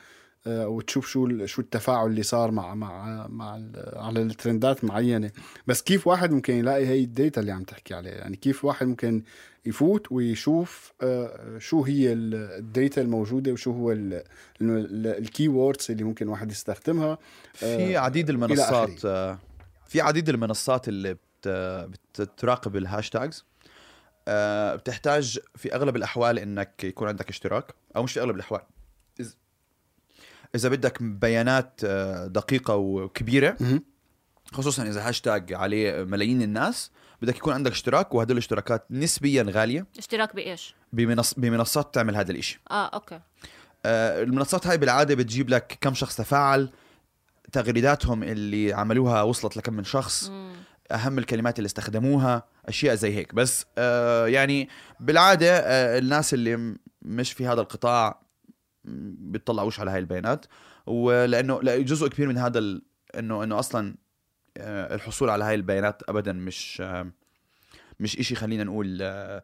وتشوف 0.47 1.08
شو 1.08 1.45
شو 1.45 1.62
التفاعل 1.62 2.08
اللي 2.08 2.23
صار 2.23 2.52
مع 2.52 2.75
مع 2.75 3.28
مع 3.28 3.52
على 3.93 4.21
الترندات 4.21 4.84
معينة. 4.84 5.32
بس 5.67 5.82
كيف 5.82 6.08
واحد 6.08 6.32
ممكن 6.32 6.54
يلاقي 6.54 6.88
هي 6.88 7.04
ال 7.04 7.11
data 7.11 7.41
اللي 7.41 7.52
عم 7.52 7.63
تحكي 7.63 7.93
عليها؟ 7.93 8.13
يعني 8.15 8.36
كيف 8.36 8.65
واحد 8.65 8.88
ممكن 8.88 9.23
يفوت 9.65 10.12
ويشوف 10.12 10.93
آه، 11.02 11.58
شو 11.58 11.84
هي 11.84 12.13
ال- 12.13 12.36
ال 12.60 12.68
data 12.68 13.02
الموجودة 13.02 13.52
وشو 13.52 13.71
هو 13.71 13.91
ال 14.62 15.47
keywords 15.47 15.91
اللي 15.91 16.04
ممكن 16.04 16.28
واحد 16.28 16.52
يستخدمها 16.52 17.17
في 17.54 17.97
آه، 17.97 17.99
عديد 17.99 18.30
إلى 18.30 18.36
المنصات. 18.36 19.06
آه، 19.06 19.39
في 19.88 20.02
عديد 20.02 20.30
المنصات 20.30 20.88
اللي 20.88 21.13
بت 21.13 21.47
بتراقب 22.19 22.75
ال 22.75 22.83
hashtags. 22.83 23.45
آه، 24.28 24.75
بتحتاج 24.75 25.39
في 25.56 25.75
أغلب 25.75 25.95
الأحوال 25.95 26.39
إنك 26.39 26.84
يكون 26.84 27.08
عندك 27.08 27.30
اشتراك 27.30 27.73
أو 27.95 28.04
مش 28.04 28.13
في 28.13 28.19
أغلب 28.19 28.36
الأحوال 28.36 28.62
إذا 30.55 30.69
بدك 30.69 31.03
بيانات 31.03 31.81
آه، 31.83 32.27
دقيقة 32.27 32.75
وكبيرة. 32.75 33.57
خصوصا 34.53 34.83
إذا 34.83 35.07
هاشتاج 35.07 35.53
عليه 35.53 36.03
ملايين 36.03 36.41
الناس 36.41 36.91
بدك 37.21 37.38
يكون 37.38 37.53
عندك 37.53 37.71
اشتراك 37.71 38.13
وهدول 38.13 38.38
الاشتراكات 38.38 38.85
نسبيا 38.91 39.45
غالية. 39.49 39.85
اشتراك 39.97 40.35
بإيش؟ 40.35 40.75
بمنص 40.93 41.33
بمنصات 41.33 41.95
تعمل 41.95 42.15
هذا 42.15 42.31
الإشي. 42.31 42.62
آه 42.71 42.85
أوكي. 42.85 43.19
آه، 43.85 44.23
المنصات 44.23 44.67
هاي 44.67 44.77
بالعادة 44.77 45.15
بتجيب 45.15 45.49
لك 45.49 45.77
كم 45.81 45.93
شخص 45.93 46.15
تفاعل 46.15 46.69
تغريداتهم 47.51 48.23
اللي 48.23 48.73
عملوها 48.73 49.21
وصلت 49.21 49.57
لكم 49.57 49.73
من 49.73 49.83
شخص 49.83 50.31
أهم 50.91 51.17
الكلمات 51.19 51.59
اللي 51.59 51.65
استخدموها 51.67 52.43
أشياء 52.65 52.95
زي 52.95 53.15
هيك. 53.15 53.35
بس 53.35 53.65
آه 53.77 54.27
يعني 54.27 54.69
بالعادة 54.99 55.57
آه 55.59 55.99
الناس 55.99 56.33
اللي 56.33 56.75
مش 57.01 57.33
في 57.33 57.47
هذا 57.47 57.62
القطاع 57.62 58.21
بيطلعوش 58.84 59.80
على 59.80 59.92
هاي 59.92 60.00
البيانات. 60.00 60.46
ولأنه 60.86 61.62
لا 61.62 61.78
جزء 61.78 62.08
كبير 62.08 62.28
من 62.28 62.38
هذا 62.38 62.60
ال... 62.60 62.82
إنه 63.20 63.44
إنه 63.44 63.60
أصلا 63.60 63.96
آه 64.58 64.96
الحصول 64.96 65.30
على 65.30 65.44
هاي 65.44 65.56
البيانات 65.56 66.10
ابدا 66.10 66.34
مش 66.34 66.82
آه 66.82 67.12
مش 68.00 68.20
إشي 68.20 68.36
خلينا 68.36 68.63
نقول 68.63 68.98
آه 69.02 69.44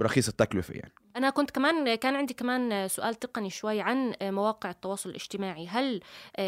رخيص 0.00 0.28
التكلفة 0.28 0.74
يعني. 0.74 0.92
أنا 1.16 1.30
كنت 1.30 1.50
كمان 1.50 1.94
كان 1.94 2.14
عندي 2.16 2.34
كمان 2.34 2.88
سؤال 2.88 3.14
تقني 3.14 3.50
شوي 3.50 3.80
عن 3.80 4.14
مواقع 4.22 4.70
التواصل 4.70 5.10
الاجتماعي. 5.10 5.66
هل 5.66 6.00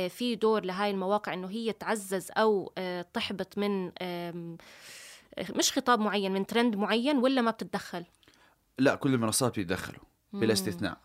في 0.09 0.35
دور 0.35 0.65
لهاي 0.65 0.91
المواقع 0.91 1.35
إنه 1.35 1.51
هي 1.51 1.73
تعزز 1.73 2.29
أو 2.37 2.73
تحبط 3.13 3.59
من 3.59 3.93
مش 5.57 5.73
خطاب 5.73 6.01
معين 6.01 6.33
من 6.33 6.47
ترند 6.47 6.77
معين 6.77 7.19
ولا 7.19 7.41
ما 7.41 7.51
بتتدخل؟ 7.51 8.05
لا 8.79 8.95
كل 8.95 9.15
المنصات 9.15 9.57
بيتدخلوا 9.57 10.03
بلا 10.33 10.53
استثناء. 10.53 10.99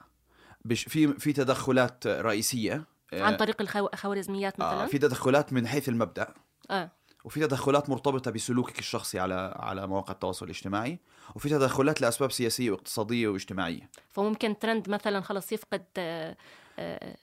بش 0.65 0.83
في 0.83 1.07
في 1.13 1.33
تدخلات 1.33 2.07
رئيسية 2.07 2.85
آه، 3.13 3.23
عن 3.23 3.35
طريق 3.37 3.61
الخو- 3.61 3.89
الخوارزميات 3.93 4.59
مثلا؟ 4.59 4.83
آه 4.83 4.85
في 4.85 4.97
تدخلات 4.97 5.53
من 5.53 5.67
حيث 5.67 5.89
المبدأ 5.89 6.33
آه. 6.71 6.91
وفي 7.23 7.39
تدخلات 7.39 7.89
مرتبطة 7.89 8.31
بسلوكك 8.31 8.79
الشخصي 8.79 9.19
على 9.19 9.53
على 9.55 9.87
مواقع 9.87 10.13
التواصل 10.13 10.45
الاجتماعي 10.45 10.99
وفي 11.35 11.49
تدخلات 11.49 12.01
لأسباب 12.01 12.31
سياسية 12.31 12.71
واقتصادية 12.71 13.27
واجتماعية 13.27 13.89
فممكن 14.09 14.59
ترند 14.59 14.89
مثلا 14.89 15.21
خلص 15.21 15.51
يفقد 15.51 15.83
آه، 15.97 16.37
آه، 16.79 17.15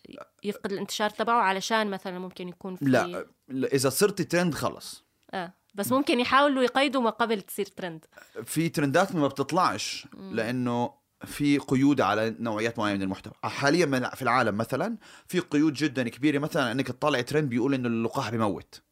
يفقد 0.44 0.72
الانتشار 0.72 1.11
تبعه 1.11 1.40
علشان 1.42 1.90
مثلا 1.90 2.18
ممكن 2.18 2.48
يكون 2.48 2.77
في 2.77 2.85
لا, 2.85 3.27
إذا 3.51 3.88
صرت 3.88 4.22
ترند 4.22 4.55
خلص 4.55 5.05
آه. 5.35 5.53
بس 5.74 5.92
ممكن 5.92 6.20
يحاولوا 6.20 6.62
يقيدوا 6.62 7.03
ما 7.03 7.11
قبل 7.11 7.40
تصير 7.42 7.66
ترند 7.66 8.05
في 8.44 8.68
ترندات 8.68 9.14
ما 9.14 9.27
بتطلعش 9.29 10.07
لأنه 10.18 10.94
في 11.24 11.59
قيود 11.59 12.00
على 12.00 12.35
نوعيات 12.38 12.78
معينة 12.78 12.96
من 12.96 13.02
المحتوى. 13.02 13.33
حاليا 13.42 14.11
في 14.14 14.22
العالم 14.22 14.57
مثلا 14.57 14.96
في 15.26 15.40
قيود 15.40 15.72
جدا 15.72 16.09
كبيرة 16.09 16.38
مثلا 16.38 16.72
إنك 16.72 16.87
تطلع 16.88 17.20
ترند 17.20 17.48
بيقول 17.48 17.74
إنه 17.74 17.88
اللقاح 17.88 18.31
بيموت 18.31 18.83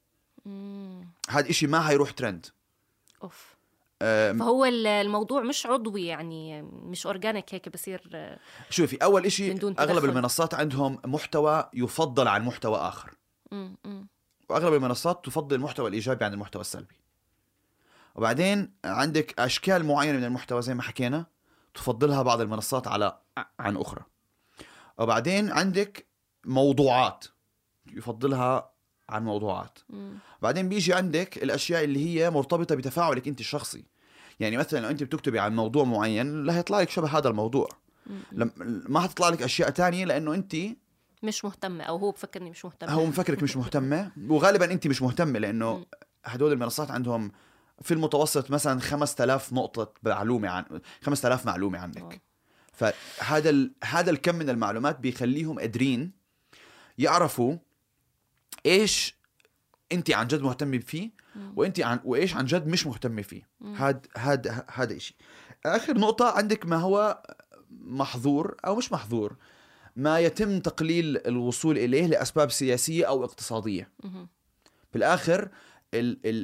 هذا 1.31 1.51
إشي 1.51 1.67
ما 1.67 1.91
هيروح 1.91 2.11
ترند 2.11 2.47
أوف. 3.23 3.57
فهو 4.01 4.65
الموضوع 4.65 5.43
مش 5.43 5.67
عضوي 5.67 6.07
يعني 6.07 6.63
مش 6.63 7.07
organic 7.07 7.55
هيك 7.55 7.69
بصير 7.69 8.11
شوفي 8.71 8.97
أول 8.97 9.27
إشي 9.27 9.53
أغلب 9.53 10.05
المنصات 10.05 10.55
عندهم 10.55 10.99
محتوى 11.05 11.71
يفضل 11.75 12.29
عن 12.29 12.45
محتوى 12.45 12.77
آخر. 12.77 13.15
وأغلب 14.49 14.75
المنصات 14.75 15.25
تفضل 15.25 15.57
المحتوى 15.57 15.89
الإيجابي 15.89 16.25
عن 16.25 16.33
المحتوى 16.33 16.61
السلبي. 16.61 16.95
وبعدين 18.15 18.73
عندك 18.85 19.41
أشكال 19.41 19.85
معينة 19.85 20.19
من 20.19 20.25
المحتوى 20.25 20.63
زي 20.63 20.75
ما 20.75 20.83
حكينا. 20.83 21.27
تفضلها 21.77 22.23
بعض 22.23 22.41
المنصات 22.41 22.89
على 22.89 23.19
عن 23.61 23.77
أخرى. 23.77 24.03
وبعدين 24.99 25.51
عندك 25.51 26.07
موضوعات 26.45 27.25
يفضلها 27.93 28.71
عن 29.09 29.25
موضوعات. 29.25 29.79
مم. 29.89 30.19
بعدين 30.43 30.69
بيجي 30.69 30.95
عندك 30.95 31.43
الأشياء 31.43 31.85
اللي 31.85 32.07
هي 32.07 32.31
مرتبطة 32.31 32.75
بتفاعلك 32.75 33.29
أنت 33.29 33.41
الشخصي. 33.41 33.85
يعني 34.41 34.57
مثلا 34.57 34.81
لو 34.81 34.89
أنت 34.89 35.03
بتكتبي 35.03 35.39
عن 35.39 35.57
موضوع 35.57 35.85
معين 35.85 36.45
لا 36.45 36.57
هيطلع 36.57 36.81
لك 36.81 36.91
شبه 36.91 37.19
هذا 37.19 37.29
الموضوع. 37.29 37.69
لم 38.33 38.51
ما 38.89 39.01
حتطلع 39.01 39.29
لك 39.29 39.43
أشياء 39.43 39.71
تانية 39.71 40.05
لأنه 40.05 40.35
أنت 40.35 40.57
مش 41.23 41.45
مهتمة 41.45 41.85
أو 41.85 41.97
هو 41.97 42.11
بفكرني 42.11 42.51
مش 42.51 42.65
مهتمة. 42.65 42.93
هو 42.93 43.07
مفكرك 43.07 43.43
مش 43.43 43.57
مهتمة. 43.57 44.13
وغالبا 44.29 44.73
أنت 44.73 44.87
مش 44.87 45.03
مهتمة 45.03 45.39
لأنه 45.39 45.87
هدول 46.25 46.53
المنصات 46.53 46.91
عندهم 46.91 47.33
في 47.83 47.95
المتوسط 47.95 48.51
مثلا 48.51 48.81
5000 48.81 49.53
نقطة 49.53 49.93
معلومة 50.03 50.49
عن 50.49 50.65
5000 51.03 51.47
معلومة 51.47 51.79
عنك. 51.79 51.99
أوه. 51.99 52.19
فهذا 52.73 53.51
ال... 53.51 53.73
هذا 53.85 54.11
الكم 54.11 54.35
من 54.35 54.51
المعلومات 54.51 54.99
بيخليهم 54.99 55.59
قادرين 55.59 56.13
يعرفوا 56.99 57.57
إيش 58.67 59.17
أنت 59.93 60.11
عن 60.11 60.27
جد 60.27 60.43
مهتمه 60.43 60.79
فيه 60.79 61.11
وأنت 61.57 61.81
عن 61.81 62.01
وإيش 62.05 62.35
عن 62.35 62.45
جد 62.45 62.67
مش 62.67 62.87
مهتمه 62.87 63.23
فيه. 63.23 63.49
هاد 63.65 64.07
هاد 64.17 64.65
هذا 64.73 64.99
شيء 64.99 65.17
آخر 65.67 65.99
نقطة 65.99 66.31
عندك 66.31 66.67
ما 66.67 66.77
هو 66.77 67.23
محظور 67.71 68.57
أو 68.67 68.77
مش 68.77 68.93
محظور 68.93 69.37
ما 69.97 70.19
يتم 70.19 70.61
تقليل 70.61 71.27
الوصول 71.27 71.79
إليه 71.79 72.07
لأسباب 72.07 72.51
سياسية 72.51 73.05
أو 73.05 73.25
اقتصادية. 73.25 73.91
بالآخر 74.93 75.49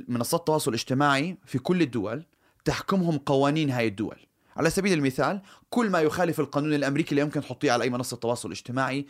منصات 0.09 0.41
التواصل 0.41 0.71
الاجتماعي 0.71 1.37
في 1.47 1.59
كل 1.59 1.83
الدول 1.83 2.27
تحكمهم 2.65 3.19
قوانين 3.19 3.71
هاي 3.71 3.87
الدول. 3.87 4.17
على 4.57 4.71
سبيل 4.71 4.93
المثال 4.93 5.43
كل 5.71 5.91
ما 5.91 6.01
يخالف 6.01 6.41
القانون 6.41 6.75
الأمريكي 6.75 7.11
اللي 7.11 7.23
يمكن 7.23 7.41
تحطيه 7.41 7.73
على 7.73 7.85
أي 7.85 7.91
منصة 7.91 8.17
تواصل 8.17 8.51
اجتماعي 8.51 9.07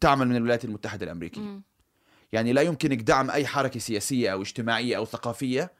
تعمل 0.00 0.28
من 0.28 0.36
الولايات 0.36 0.64
المتحدة 0.64 1.04
الأمريكية. 1.04 1.40
يعني 2.32 2.52
لا 2.52 2.62
يمكنك 2.62 3.02
دعم 3.02 3.30
أي 3.30 3.46
حركة 3.46 3.80
سياسية 3.80 4.32
أو 4.32 4.42
اجتماعية 4.42 4.96
أو 4.96 5.04
ثقافية 5.04 5.72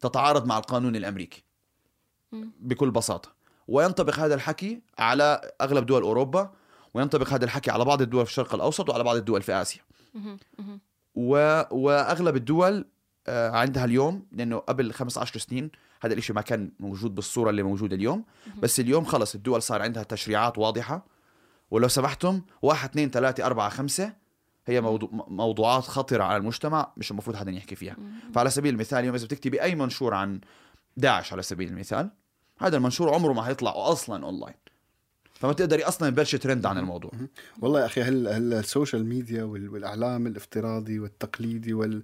تتعارض 0.00 0.46
مع 0.46 0.58
القانون 0.58 0.96
الأمريكي. 0.96 1.44
بكل 2.60 2.90
بساطة. 2.90 3.34
وينطبق 3.68 4.18
هذا 4.18 4.34
الحكي 4.34 4.80
على 4.98 5.50
أغلب 5.60 5.86
دول 5.86 6.02
أوروبا 6.02 6.52
وينطبق 6.94 7.28
هذا 7.28 7.44
الحكي 7.44 7.70
على 7.70 7.84
بعض 7.84 8.02
الدول 8.02 8.24
في 8.24 8.30
الشرق 8.30 8.54
الأوسط 8.54 8.88
وعلى 8.88 9.04
بعض 9.04 9.16
الدول 9.16 9.42
في 9.42 9.52
آسيا. 9.52 9.82
و... 11.14 11.62
وأغلب 11.70 12.36
الدول 12.36 12.84
عندها 13.28 13.84
اليوم 13.84 14.26
لأنه 14.32 14.58
قبل 14.58 14.92
15 14.92 15.38
سنين 15.38 15.70
هذا 16.02 16.12
الإشي 16.12 16.32
ما 16.32 16.40
كان 16.40 16.72
موجود 16.80 17.14
بالصورة 17.14 17.50
اللي 17.50 17.62
موجودة 17.62 17.96
اليوم. 17.96 18.24
بس 18.62 18.80
اليوم 18.80 19.04
خلص 19.04 19.34
الدول 19.34 19.62
صار 19.62 19.82
عندها 19.82 20.02
تشريعات 20.02 20.58
واضحة. 20.58 21.06
ولو 21.70 21.88
سمحتم 21.88 22.42
واحد 22.62 22.88
اثنين 22.88 23.10
ثلاثة 23.10 23.46
أربعة 23.46 23.68
خمسة 23.68 24.12
هي 24.66 24.80
موضوع 24.80 25.08
موضوعات 25.28 25.82
خطرة 25.82 26.24
على 26.24 26.36
المجتمع 26.36 26.92
مش 26.96 27.10
المفروض 27.10 27.36
حدا 27.36 27.50
يحكي 27.50 27.74
فيها. 27.74 27.96
فعلى 28.34 28.50
سبيل 28.50 28.74
المثال 28.74 28.98
اليوم 28.98 29.14
إذا 29.14 29.24
بتكتبي 29.24 29.62
أي 29.62 29.74
منشور 29.74 30.14
عن 30.14 30.40
داعش 30.96 31.32
على 31.32 31.42
سبيل 31.42 31.68
المثال 31.68 32.10
هذا 32.58 32.76
المنشور 32.76 33.14
عمره 33.14 33.32
ما 33.32 33.48
هيطلع 33.48 33.72
أصلا 33.76 34.24
أونلاين 34.24 34.54
فما 35.34 35.52
تقدري 35.52 35.84
أصلا 35.84 36.10
تبلشي 36.10 36.38
ترند 36.38 36.66
عن 36.66 36.78
الموضوع. 36.78 37.10
والله 37.60 37.80
يا 37.80 37.86
أخي 37.86 38.02
هل 38.02 38.28
هل 38.28 38.54
ال 38.54 38.61
social 38.61 39.06
media 39.06 39.44
والإعلام 39.44 40.26
الافتراضي 40.26 40.98
والتقليدي 40.98 41.74
وال 41.74 42.02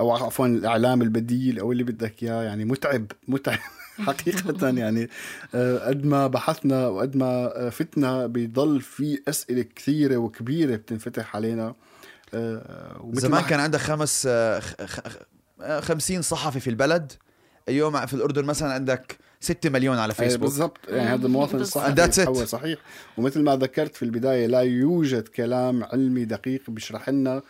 أو 0.00 0.10
عفوا 0.10 0.46
الإعلام 0.46 1.02
البديل 1.02 1.58
أو 1.58 1.72
اللي 1.72 1.84
بدك 1.84 2.22
إياه 2.22 2.42
يعني 2.42 2.64
متعب 2.64 3.12
متعب 3.28 3.58
حقيقة 4.06 4.68
يعني. 4.68 5.08
آه، 5.54 5.88
قد 5.88 6.04
ما 6.04 6.26
بحثنا 6.26 6.88
وقد 6.88 7.16
ما 7.16 7.26
آه، 7.66 7.68
فتنا 7.68 8.26
بيضل 8.26 8.80
في 8.80 9.22
أسئلة 9.28 9.62
كثيرة 9.76 10.16
وكبيرة 10.16 10.76
بتنفتح 10.76 11.36
علينا. 11.36 11.74
آه، 12.34 13.10
زمان 13.12 13.42
كان 13.42 13.60
عندك 13.60 13.78
خمس 13.78 14.28
خمسين 15.80 16.22
صحفي 16.22 16.60
في 16.60 16.70
البلد. 16.70 17.12
اليوم 17.68 18.06
في 18.06 18.14
الأردن 18.14 18.44
مثلا 18.44 18.72
عندك 18.72 19.18
6 19.40 19.70
مليون 19.70 19.98
على 19.98 20.14
فيسبوك. 20.14 20.48
بالضبط. 20.48 20.78
يعني 20.88 21.08
هذا 21.08 21.26
المواطن 21.26 21.60
الصحفي 21.60 22.46
صحيح. 22.46 22.78
ومثل 23.16 23.42
ما 23.42 23.56
ذكرت 23.56 23.96
في 23.96 24.02
البداية 24.04 24.46
لا 24.46 24.60
يوجد 24.60 25.28
كلام 25.28 25.84
علمي 25.84 26.24
دقيق 26.24 26.70
بيشرح 26.70 27.08
لنا 27.08 27.42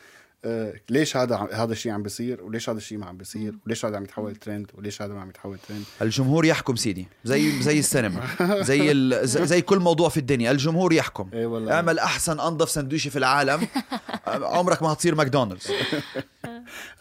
ليش 0.90 1.16
هذا 1.16 1.48
هذا 1.52 1.72
الشيء 1.72 1.92
عم 1.92 2.02
بيصير؟ 2.02 2.42
وليش 2.42 2.70
هذا 2.70 2.78
الشيء 2.78 2.98
ما 2.98 3.06
عم 3.06 3.16
بيصير؟ 3.16 3.54
وليش 3.66 3.84
هذا 3.84 3.96
عم 3.96 4.04
يتحول 4.04 4.36
ترند؟ 4.36 4.70
وليش 4.74 5.02
هذا 5.02 5.14
ما 5.14 5.20
عم 5.20 5.28
يتحول 5.28 5.58
ترند؟ 5.68 5.84
الجمهور 6.02 6.44
يحكم 6.44 6.76
سيدي 6.76 7.08
زي 7.24 7.62
زي 7.62 7.78
السينما 7.78 8.22
زي 8.62 8.92
ال... 8.92 9.28
زي 9.28 9.62
كل 9.62 9.78
موضوع 9.78 10.08
في 10.08 10.16
الدنيا 10.16 10.50
الجمهور 10.50 10.92
يحكم. 10.92 11.30
اي 11.32 11.46
والله. 11.46 11.72
أعمل 11.72 11.98
أحسن 11.98 12.40
أنظف 12.40 12.70
سندويشة 12.70 13.08
في 13.08 13.18
العالم 13.18 13.68
عمرك 14.26 14.82
ما 14.82 14.92
هتصير 14.92 15.14
ماكدونالدز. 15.14 15.72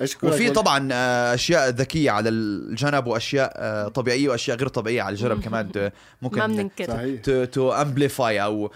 أشكرك 0.01 0.33
وفي 0.33 0.49
طبعا 0.49 0.89
آه، 0.91 1.33
أشياء 1.33 1.69
ذكية 1.69 2.11
على 2.11 2.29
الجنب 2.29 3.07
وأشياء 3.07 3.53
آه، 3.55 3.87
طبيعية 3.87 4.29
وأشياء 4.29 4.57
غير 4.57 4.67
طبيعية 4.67 5.01
على 5.01 5.13
الجنب 5.13 5.41
كمان. 5.45 5.91
ممكن 6.21 6.69
to 7.51 7.71
amplify 7.71 8.41
أو 8.43 8.71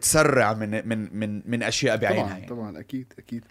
تسرع 0.00 0.52
من 0.52 0.88
من 0.88 1.18
من 1.18 1.42
من 1.46 1.62
أشياء 1.62 1.96
بعينها 1.96 2.22
طبعا 2.22 2.32
يعني. 2.38 2.46
طبعا 2.46 2.80
أكيد 2.80 3.12
أكيد. 3.18 3.44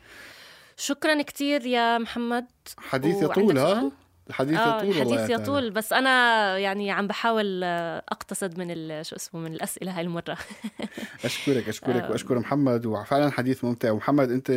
شكرا 0.78 1.21
كثير 1.21 1.65
يا 1.65 1.97
محمد. 1.97 2.45
حديث 2.78 3.24
يطول 3.24 3.58
ها؟ 3.58 3.91
الحديث 4.29 4.57
آه 4.57 4.84
يطول 4.84 5.01
الحديث 5.01 5.29
يطول 5.29 5.71
بس 5.71 5.93
أنا 5.93 6.57
يعني 6.57 6.91
عم 6.91 7.07
بحاول 7.07 7.63
أقتصد 7.63 8.60
من 8.60 9.03
شو 9.03 9.15
اسمه 9.15 9.41
من 9.41 9.53
الأسئلة 9.53 9.97
هاي 9.97 10.01
المرة. 10.01 10.38
أشكرك 11.25 11.69
أشكرك 11.69 12.03
آه. 12.03 12.12
وأشكر 12.12 12.39
محمد 12.39 12.86
وفعلا 12.86 13.31
حديث 13.31 13.63
ممتع. 13.63 13.91
ومحمد 13.91 14.31
أنت 14.31 14.49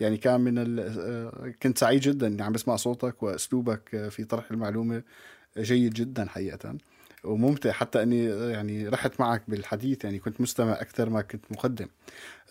يعني 0.00 0.16
كان 0.16 0.40
من 0.40 0.78
آه، 0.78 1.52
كنت 1.62 1.78
سعيد 1.78 2.00
جدا 2.00 2.26
إني 2.26 2.42
عم 2.42 2.52
بسمع 2.52 2.76
صوتك 2.76 3.22
وأسلوبك 3.22 4.08
في 4.10 4.24
طرح 4.24 4.50
المعلومة 4.50 5.02
جيد 5.58 5.92
جدا 5.92 6.28
حقيقه 6.28 6.74
وممتع 7.24 7.72
حتى 7.72 8.02
أني 8.02 8.24
يعني 8.24 8.88
رحت 8.88 9.20
معك 9.20 9.42
بالحديث 9.48 10.04
يعني 10.04 10.18
كنت 10.18 10.40
مستمع 10.40 10.72
أكثر 10.72 11.10
ما 11.10 11.22
كنت 11.22 11.44
مقدم. 11.50 11.86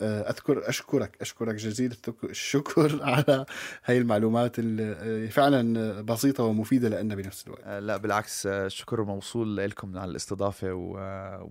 آه، 0.01 0.29
أذكر 0.29 0.69
أشكرك 0.69 1.17
أشكرك 1.21 1.55
جزيل 1.55 1.95
الشكر 2.23 2.99
على 3.13 3.45
هاي 3.85 3.97
المعلومات 3.97 4.59
اللي 4.59 5.27
فعلا 5.29 6.01
بسيطة 6.01 6.43
ومفيدة 6.43 7.01
لنا 7.01 7.15
بنفس 7.15 7.47
الوقت. 7.47 7.61
آه، 7.65 7.79
لا 7.79 7.97
بالعكس 7.97 8.45
الشكر 8.45 9.03
موصول 9.03 9.57
لكم 9.57 9.97
على 9.97 10.11
الاستضافة 10.11 10.73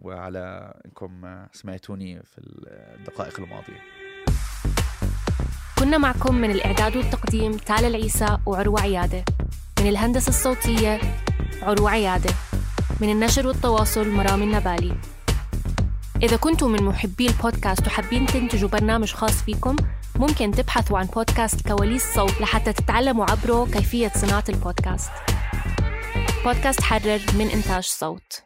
وعلى 0.03 0.75
إنكم 0.87 1.47
سمعتوني 1.53 2.23
في 2.23 2.39
الدقائق 2.99 3.41
الماضية. 3.41 3.97
كنا 5.79 5.99
معكم 5.99 6.35
من 6.35 6.51
الإعداد 6.51 6.97
والتقديم 6.97 7.57
تالا 7.57 7.89
العيسى 7.89 8.39
وعروة 8.47 8.81
عيادة. 8.81 9.25
من 9.81 9.87
الهندسة 9.87 10.29
الصوتية 10.29 11.01
عروة 11.63 11.91
عيادة. 11.91 12.31
من 13.01 13.11
النشر 13.11 13.47
والتواصل 13.47 14.09
مرام 14.09 14.43
النبالي. 14.43 14.97
إذا 16.23 16.37
كنتم 16.37 16.71
من 16.71 16.83
محبي 16.83 17.27
البودكاست 17.27 17.87
وحابين 17.87 18.27
تنتجوا 18.27 18.69
برنامج 18.69 19.13
خاص 19.13 19.43
فيكم 19.43 19.77
ممكن 20.17 20.51
تبحثوا 20.51 20.99
عن 20.99 21.07
بودكاست 21.07 21.69
كواليس 21.69 22.15
صوت 22.15 22.41
لحتى 22.41 22.73
تتعلموا 22.73 23.31
عبره 23.31 23.67
كيفية 23.73 24.13
صناعة 24.15 24.45
البودكاست. 24.49 25.11
بودكاست 26.45 26.81
حرر 26.81 27.21
من 27.39 27.49
إنتاج 27.49 27.85
صوت. 27.85 28.46